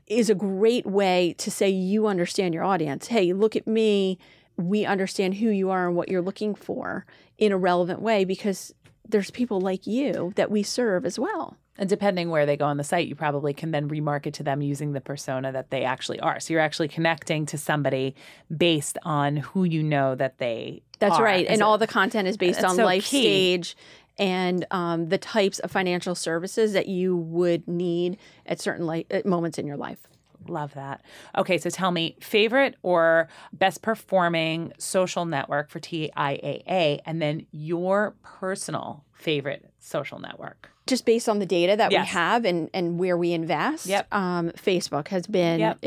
is 0.07 0.29
a 0.29 0.35
great 0.35 0.85
way 0.85 1.33
to 1.37 1.49
say 1.49 1.69
you 1.69 2.07
understand 2.07 2.53
your 2.53 2.63
audience. 2.63 3.07
Hey, 3.07 3.33
look 3.33 3.55
at 3.55 3.65
me. 3.65 4.19
We 4.57 4.85
understand 4.85 5.35
who 5.35 5.49
you 5.49 5.69
are 5.71 5.87
and 5.87 5.95
what 5.95 6.09
you're 6.09 6.21
looking 6.21 6.55
for 6.55 7.05
in 7.37 7.51
a 7.51 7.57
relevant 7.57 8.01
way 8.01 8.23
because 8.25 8.73
there's 9.07 9.31
people 9.31 9.59
like 9.59 9.85
you 9.87 10.33
that 10.35 10.49
we 10.51 10.63
serve 10.63 11.05
as 11.05 11.17
well. 11.19 11.57
And 11.77 11.89
depending 11.89 12.29
where 12.29 12.45
they 12.45 12.55
go 12.55 12.65
on 12.65 12.77
the 12.77 12.83
site, 12.83 13.07
you 13.07 13.15
probably 13.15 13.51
can 13.53 13.71
then 13.71 13.89
remarket 13.89 14.33
to 14.33 14.43
them 14.43 14.61
using 14.61 14.93
the 14.93 15.01
persona 15.01 15.51
that 15.51 15.71
they 15.71 15.83
actually 15.83 16.19
are. 16.19 16.39
So 16.39 16.53
you're 16.53 16.61
actually 16.61 16.87
connecting 16.87 17.47
to 17.47 17.57
somebody 17.57 18.15
based 18.55 18.99
on 19.03 19.37
who 19.37 19.63
you 19.63 19.81
know 19.81 20.13
that 20.13 20.37
they 20.37 20.83
That's 20.99 21.15
are. 21.15 21.23
right. 21.23 21.45
Is 21.45 21.51
And 21.51 21.61
it- 21.61 21.63
all 21.63 21.79
the 21.79 21.87
content 21.87 22.27
is 22.27 22.37
based 22.37 22.63
on 22.63 22.75
so 22.75 22.85
life 22.85 23.05
key. 23.05 23.21
stage 23.21 23.75
and 24.19 24.67
um, 24.69 25.09
the 25.09 25.17
types 25.17 25.57
of 25.59 25.71
financial 25.71 26.13
services 26.13 26.73
that 26.73 26.87
you 26.87 27.17
would 27.17 27.67
need 27.67 28.17
at 28.45 28.61
certain 28.61 28.85
li- 28.85 29.07
at 29.09 29.25
moments 29.25 29.57
in 29.57 29.65
your 29.65 29.77
life. 29.77 30.07
Love 30.47 30.73
that. 30.75 31.01
Okay, 31.37 31.57
so 31.57 31.69
tell 31.69 31.91
me 31.91 32.15
favorite 32.21 32.75
or 32.83 33.27
best 33.51 33.81
performing 33.81 34.73
social 34.77 35.25
network 35.25 35.69
for 35.69 35.79
TIAA, 35.79 36.99
and 37.05 37.21
then 37.21 37.45
your 37.51 38.15
personal 38.23 39.03
favorite 39.13 39.71
social 39.79 40.19
network. 40.19 40.69
just 40.85 41.05
based 41.05 41.29
on 41.29 41.39
the 41.39 41.45
data 41.45 41.77
that 41.77 41.89
we 41.91 41.95
have 42.05 42.43
and 42.43 42.69
and 42.73 42.99
where 42.99 43.17
we 43.17 43.31
invest, 43.31 43.85
Yep. 43.85 44.13
um, 44.13 44.49
Facebook 44.51 45.07
has 45.09 45.25
been 45.27 45.59
Yep. 45.61 45.77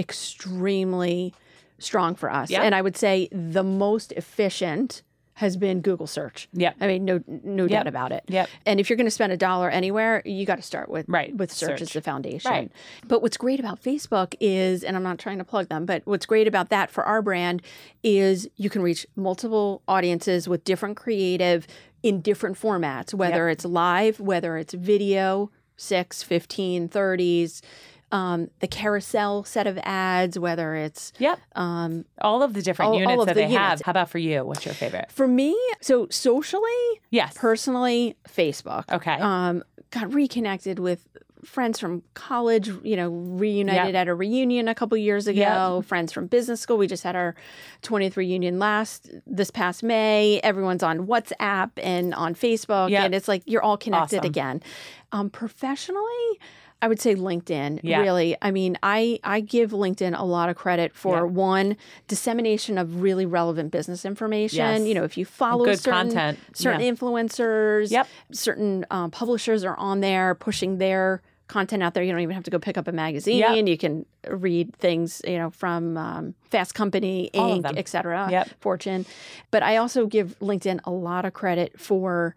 extremely 0.46 1.34
strong 1.78 2.14
for 2.14 2.30
us, 2.32 2.50
Yep. 2.50 2.62
and 2.62 2.74
I 2.74 2.80
would 2.80 2.96
say 2.96 3.28
the 3.32 3.62
most 3.62 4.12
efficient 4.12 5.02
has 5.36 5.54
been 5.54 5.82
Google 5.82 6.06
search. 6.06 6.48
Yeah. 6.54 6.72
I 6.80 6.86
mean, 6.86 7.04
no 7.04 7.22
no 7.26 7.68
doubt 7.68 7.86
about 7.86 8.10
it. 8.10 8.24
Yep. 8.28 8.48
And 8.64 8.80
if 8.80 8.88
you're 8.88 8.96
going 8.96 9.06
to 9.06 9.10
spend 9.10 9.32
a 9.32 9.36
dollar 9.36 9.68
anywhere, 9.68 10.22
you 10.24 10.46
got 10.46 10.56
to 10.56 10.62
start 10.62 10.88
with 10.88 11.04
Right, 11.08 11.34
with 11.36 11.52
search, 11.52 11.82
as 11.82 11.90
the 11.90 12.00
foundation. 12.00 12.50
Right. 12.50 12.72
But 13.06 13.20
what's 13.20 13.36
great 13.36 13.60
about 13.60 13.82
Facebook 13.82 14.34
is, 14.40 14.82
and 14.82 14.96
I'm 14.96 15.02
not 15.02 15.18
trying 15.18 15.36
to 15.36 15.44
plug 15.44 15.68
them, 15.68 15.84
but 15.84 16.00
what's 16.06 16.24
great 16.24 16.48
about 16.48 16.70
that 16.70 16.90
for 16.90 17.04
our 17.04 17.20
brand 17.20 17.60
is 18.02 18.48
you 18.56 18.70
can 18.70 18.80
reach 18.80 19.06
multiple 19.14 19.82
audiences 19.86 20.48
with 20.48 20.64
different 20.64 20.96
creative 20.96 21.66
in 22.02 22.22
different 22.22 22.58
formats, 22.58 23.12
whether 23.12 23.50
it's 23.50 23.66
live, 23.66 24.18
whether 24.18 24.56
it's 24.56 24.72
video, 24.72 25.50
6, 25.76 26.22
15, 26.22 26.88
30s, 26.88 27.60
um, 28.12 28.48
the 28.60 28.68
carousel 28.68 29.42
set 29.44 29.66
of 29.66 29.78
ads, 29.82 30.38
whether 30.38 30.74
it's 30.74 31.12
Yep. 31.18 31.38
um, 31.56 32.04
All 32.20 32.42
of 32.42 32.54
the 32.54 32.62
different 32.62 32.88
All- 32.90 32.94
all 32.94 33.00
units 33.00 33.20
of 33.22 33.26
that 33.26 33.34
the 33.34 33.40
they 33.42 33.52
have. 33.52 33.80
How 33.82 33.90
about 33.90 34.10
for 34.10 34.18
you? 34.18 34.44
What's 34.44 34.64
your 34.64 34.74
favorite? 34.74 35.10
for 35.10 35.26
me, 35.26 35.58
so 35.80 36.06
socially, 36.10 37.00
Yes. 37.10 37.34
personally, 37.36 38.16
Facebook. 38.28 38.84
okay. 38.92 39.18
um, 39.20 39.62
got 39.90 40.12
reconnected 40.14 40.78
with 40.78 41.06
friends 41.44 41.78
from 41.78 42.02
college, 42.14 42.68
you 42.82 42.96
know, 42.96 43.08
reunited 43.08 43.94
at 43.94 44.08
a 44.08 44.14
reunion 44.14 44.66
a 44.66 44.74
couple 44.74 44.96
years 44.98 45.28
ago, 45.28 45.80
friends 45.86 46.10
from 46.12 46.26
business 46.26 46.60
school. 46.60 46.76
We 46.76 46.88
just 46.88 47.04
had 47.04 47.14
our 47.14 47.36
20th 47.82 48.16
reunion 48.16 48.58
last 48.58 49.10
this 49.26 49.52
past 49.52 49.84
May. 49.84 50.40
Everyone's 50.42 50.82
on 50.82 51.06
WhatsApp 51.06 51.70
and 51.80 52.14
on 52.14 52.34
Facebook 52.34 52.90
Yep. 52.90 53.04
and 53.04 53.14
it's 53.14 53.28
like 53.28 53.42
you're 53.46 53.62
all 53.62 53.76
connected 53.76 54.18
Awesome. 54.20 54.28
again. 54.28 54.62
Um, 55.12 55.30
professionally, 55.30 56.40
I 56.82 56.88
would 56.88 57.00
say 57.00 57.14
LinkedIn. 57.14 57.80
Yeah. 57.82 58.00
Really, 58.00 58.36
I 58.42 58.50
mean, 58.50 58.76
I 58.82 59.18
I 59.24 59.40
give 59.40 59.70
LinkedIn 59.70 60.18
a 60.18 60.24
lot 60.24 60.48
of 60.50 60.56
credit 60.56 60.94
for 60.94 61.16
Yeah. 61.16 61.22
one 61.22 61.76
dissemination 62.06 62.76
of 62.78 63.00
really 63.00 63.24
relevant 63.26 63.70
business 63.72 64.04
information. 64.04 64.58
Yes. 64.58 64.82
You 64.82 64.94
know, 64.94 65.04
if 65.04 65.16
you 65.16 65.24
follow 65.24 65.64
Good 65.64 65.78
certain, 65.78 66.08
content. 66.10 66.38
certain 66.54 66.82
Yeah. 66.82 66.90
influencers, 66.92 67.90
Yep. 67.90 68.08
certain 68.32 68.86
um, 68.90 69.10
publishers 69.10 69.64
are 69.64 69.76
on 69.76 70.00
there 70.00 70.34
pushing 70.34 70.78
their 70.78 71.22
content 71.48 71.82
out 71.82 71.94
there. 71.94 72.02
You 72.02 72.10
don't 72.12 72.20
even 72.20 72.34
have 72.34 72.44
to 72.44 72.50
go 72.50 72.58
pick 72.58 72.76
up 72.76 72.88
a 72.88 72.92
magazine. 72.92 73.38
Yep. 73.38 73.66
You 73.68 73.78
can 73.78 74.04
read 74.28 74.74
things, 74.76 75.22
you 75.26 75.38
know, 75.38 75.50
from 75.50 75.96
um, 75.96 76.34
Fast 76.50 76.74
Company, 76.74 77.30
Inc., 77.32 77.72
et 77.76 77.88
cetera, 77.88 78.28
Yep. 78.30 78.50
Fortune. 78.60 79.06
But 79.50 79.62
I 79.62 79.76
also 79.76 80.06
give 80.06 80.36
LinkedIn 80.40 80.80
a 80.84 80.90
lot 80.90 81.24
of 81.24 81.32
credit 81.34 81.80
for 81.80 82.34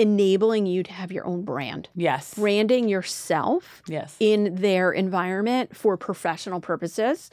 enabling 0.00 0.66
you 0.66 0.82
to 0.82 0.92
have 0.92 1.12
your 1.12 1.26
own 1.26 1.42
brand, 1.42 1.88
yes. 1.94 2.34
branding 2.34 2.88
yourself 2.88 3.82
Yes. 3.86 4.16
in 4.18 4.56
their 4.56 4.92
environment 4.92 5.76
for 5.76 5.96
professional 5.96 6.60
purposes. 6.60 7.30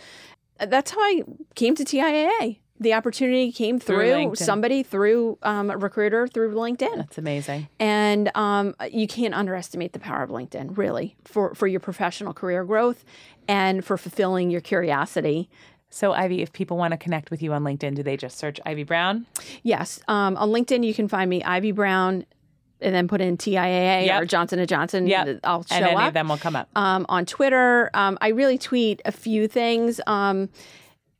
That's 0.60 0.92
how 0.92 1.00
I 1.00 1.24
came 1.56 1.76
to 1.76 1.84
TIAA. 1.84 2.60
The 2.80 2.94
opportunity 2.94 3.52
came 3.52 3.80
Through 3.80 3.98
through, 3.98 4.36
somebody, 4.36 4.84
through 4.84 5.40
um, 5.42 5.72
a 5.72 5.78
recruiter, 5.78 6.28
through 6.28 6.54
LinkedIn. 6.54 6.96
That's 6.96 7.18
amazing. 7.18 7.68
And 7.80 8.30
um, 8.36 8.76
you 8.92 9.08
can't 9.08 9.34
underestimate 9.34 9.94
the 9.94 10.00
power 10.00 10.22
of 10.22 10.30
LinkedIn, 10.30 10.78
really, 10.78 11.16
for, 11.26 11.56
for 11.56 11.66
your 11.66 11.80
professional 11.80 12.34
career 12.34 12.64
growth 12.64 13.04
and 13.48 13.84
for 13.84 13.98
fulfilling 13.98 14.52
your 14.52 14.62
curiosity. 14.62 15.50
So, 15.90 16.12
Ivy, 16.12 16.42
if 16.44 16.54
people 16.54 16.78
want 16.78 16.92
to 16.92 16.98
connect 16.98 17.32
with 17.32 17.42
you 17.42 17.54
on 17.54 17.64
LinkedIn, 17.64 17.96
do 17.96 18.04
they 18.04 18.18
just 18.18 18.38
search 18.38 18.60
Ivy 18.66 18.84
Brown? 18.84 19.26
Yes, 19.64 20.00
um, 20.08 20.36
on 20.38 20.50
LinkedIn 20.50 20.86
you 20.86 20.94
can 20.94 21.08
find 21.08 21.30
me 21.30 21.42
Ivy 21.44 21.72
Brown, 21.72 22.26
and 22.82 22.94
then 22.94 23.08
put 23.08 23.22
in 23.22 23.38
TIAA 23.38 24.06
Yep. 24.06 24.22
or 24.22 24.26
Johnson 24.26 24.60
and 24.60 24.68
Johnson. 24.70 25.08
Yep. 25.08 25.40
I'll 25.44 25.64
show 25.64 25.76
and 25.76 25.86
any 25.86 25.96
up. 25.96 26.08
of 26.10 26.14
them 26.14 26.28
will 26.30 26.38
come 26.38 26.56
up. 26.56 26.70
um, 26.76 27.06
on 27.10 27.26
Twitter. 27.26 27.90
Um, 27.94 28.18
I 28.22 28.30
really 28.30 28.58
tweet 28.58 29.02
a 29.06 29.12
few 29.12 29.48
things. 29.48 30.00
Um, 30.08 30.50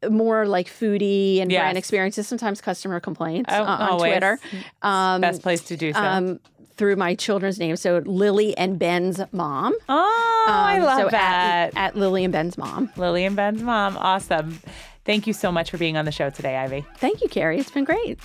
more 0.10 0.46
like 0.46 0.68
foodie 0.68 1.42
and 1.42 1.52
Yes. 1.52 1.62
brand 1.62 1.78
experiences, 1.78 2.28
sometimes 2.28 2.62
customer 2.62 3.00
complaints 3.00 3.50
Oh, 3.52 3.64
uh, 3.64 3.66
on 3.66 3.90
always. 3.90 4.12
Twitter. 4.12 4.40
Um, 4.84 5.22
Best 5.22 5.42
place 5.42 5.62
to 5.64 5.76
do 5.78 5.92
so. 5.92 6.00
um, 6.00 6.40
through 6.76 6.96
my 6.98 7.16
children's 7.16 7.58
name. 7.58 7.76
So 7.76 8.04
Lily 8.06 8.56
and 8.56 8.78
Ben's 8.78 9.20
mom. 9.32 9.74
oh, 9.90 10.46
I 10.48 10.78
Um, 10.78 10.84
love 10.84 11.02
so 11.02 11.08
that. 11.10 11.72
At, 11.76 11.78
at 11.78 11.96
Lily 11.98 12.24
and 12.24 12.32
Ben's 12.32 12.56
mom. 12.60 12.92
Lily 12.96 13.26
and 13.26 13.36
Ben's 13.36 13.64
mom. 13.64 13.98
Awesome. 13.98 14.60
Thank 15.04 15.26
you 15.26 15.34
so 15.34 15.52
much 15.52 15.72
for 15.72 15.80
being 15.80 15.98
on 15.98 16.06
the 16.06 16.12
show 16.12 16.30
today, 16.30 16.56
Ivy. 16.58 16.86
Thank 16.98 17.22
you, 17.24 17.28
Carrie. 17.30 17.58
It's 17.58 17.72
been 17.72 17.84
great. 17.86 18.20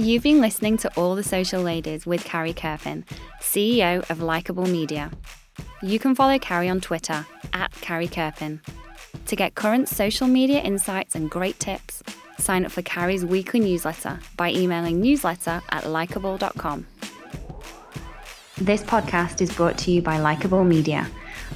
You've 0.00 0.22
been 0.22 0.40
listening 0.40 0.78
to 0.78 0.90
All 0.96 1.14
the 1.14 1.22
Social 1.22 1.60
Ladies 1.60 2.06
with 2.06 2.24
Carrie 2.24 2.54
Kerpen, 2.54 3.04
CEO 3.38 4.08
of 4.08 4.22
Likeable 4.22 4.64
Media. 4.64 5.10
You 5.82 5.98
can 5.98 6.14
follow 6.14 6.38
Carrie 6.38 6.70
on 6.70 6.80
Twitter 6.80 7.26
at 7.52 7.70
Carrie 7.82 8.08
Kerpen. 8.08 8.60
To 9.26 9.36
get 9.36 9.56
current 9.56 9.90
social 9.90 10.26
media 10.26 10.62
insights 10.62 11.14
and 11.14 11.30
great 11.30 11.60
tips, 11.60 12.02
sign 12.38 12.64
up 12.64 12.72
for 12.72 12.80
Carrie's 12.80 13.26
weekly 13.26 13.60
newsletter 13.60 14.18
by 14.38 14.52
emailing 14.52 15.02
newsletter 15.02 15.60
at 15.68 15.86
likeable.com. 15.86 16.86
This 18.56 18.82
podcast 18.82 19.42
is 19.42 19.52
brought 19.52 19.76
to 19.80 19.90
you 19.90 20.00
by 20.00 20.18
Likeable 20.18 20.64
Media. 20.64 21.10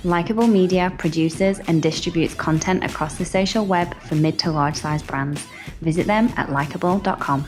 Likeable 0.04 0.48
Media 0.48 0.92
produces 0.98 1.60
and 1.60 1.82
distributes 1.82 2.34
content 2.34 2.84
across 2.84 3.16
the 3.16 3.24
social 3.24 3.64
web 3.64 3.94
for 4.02 4.16
mid 4.16 4.38
to 4.40 4.50
large 4.50 4.76
size 4.76 5.02
brands. 5.02 5.42
Visit 5.80 6.06
them 6.06 6.30
at 6.36 6.52
likeable.com. 6.52 7.46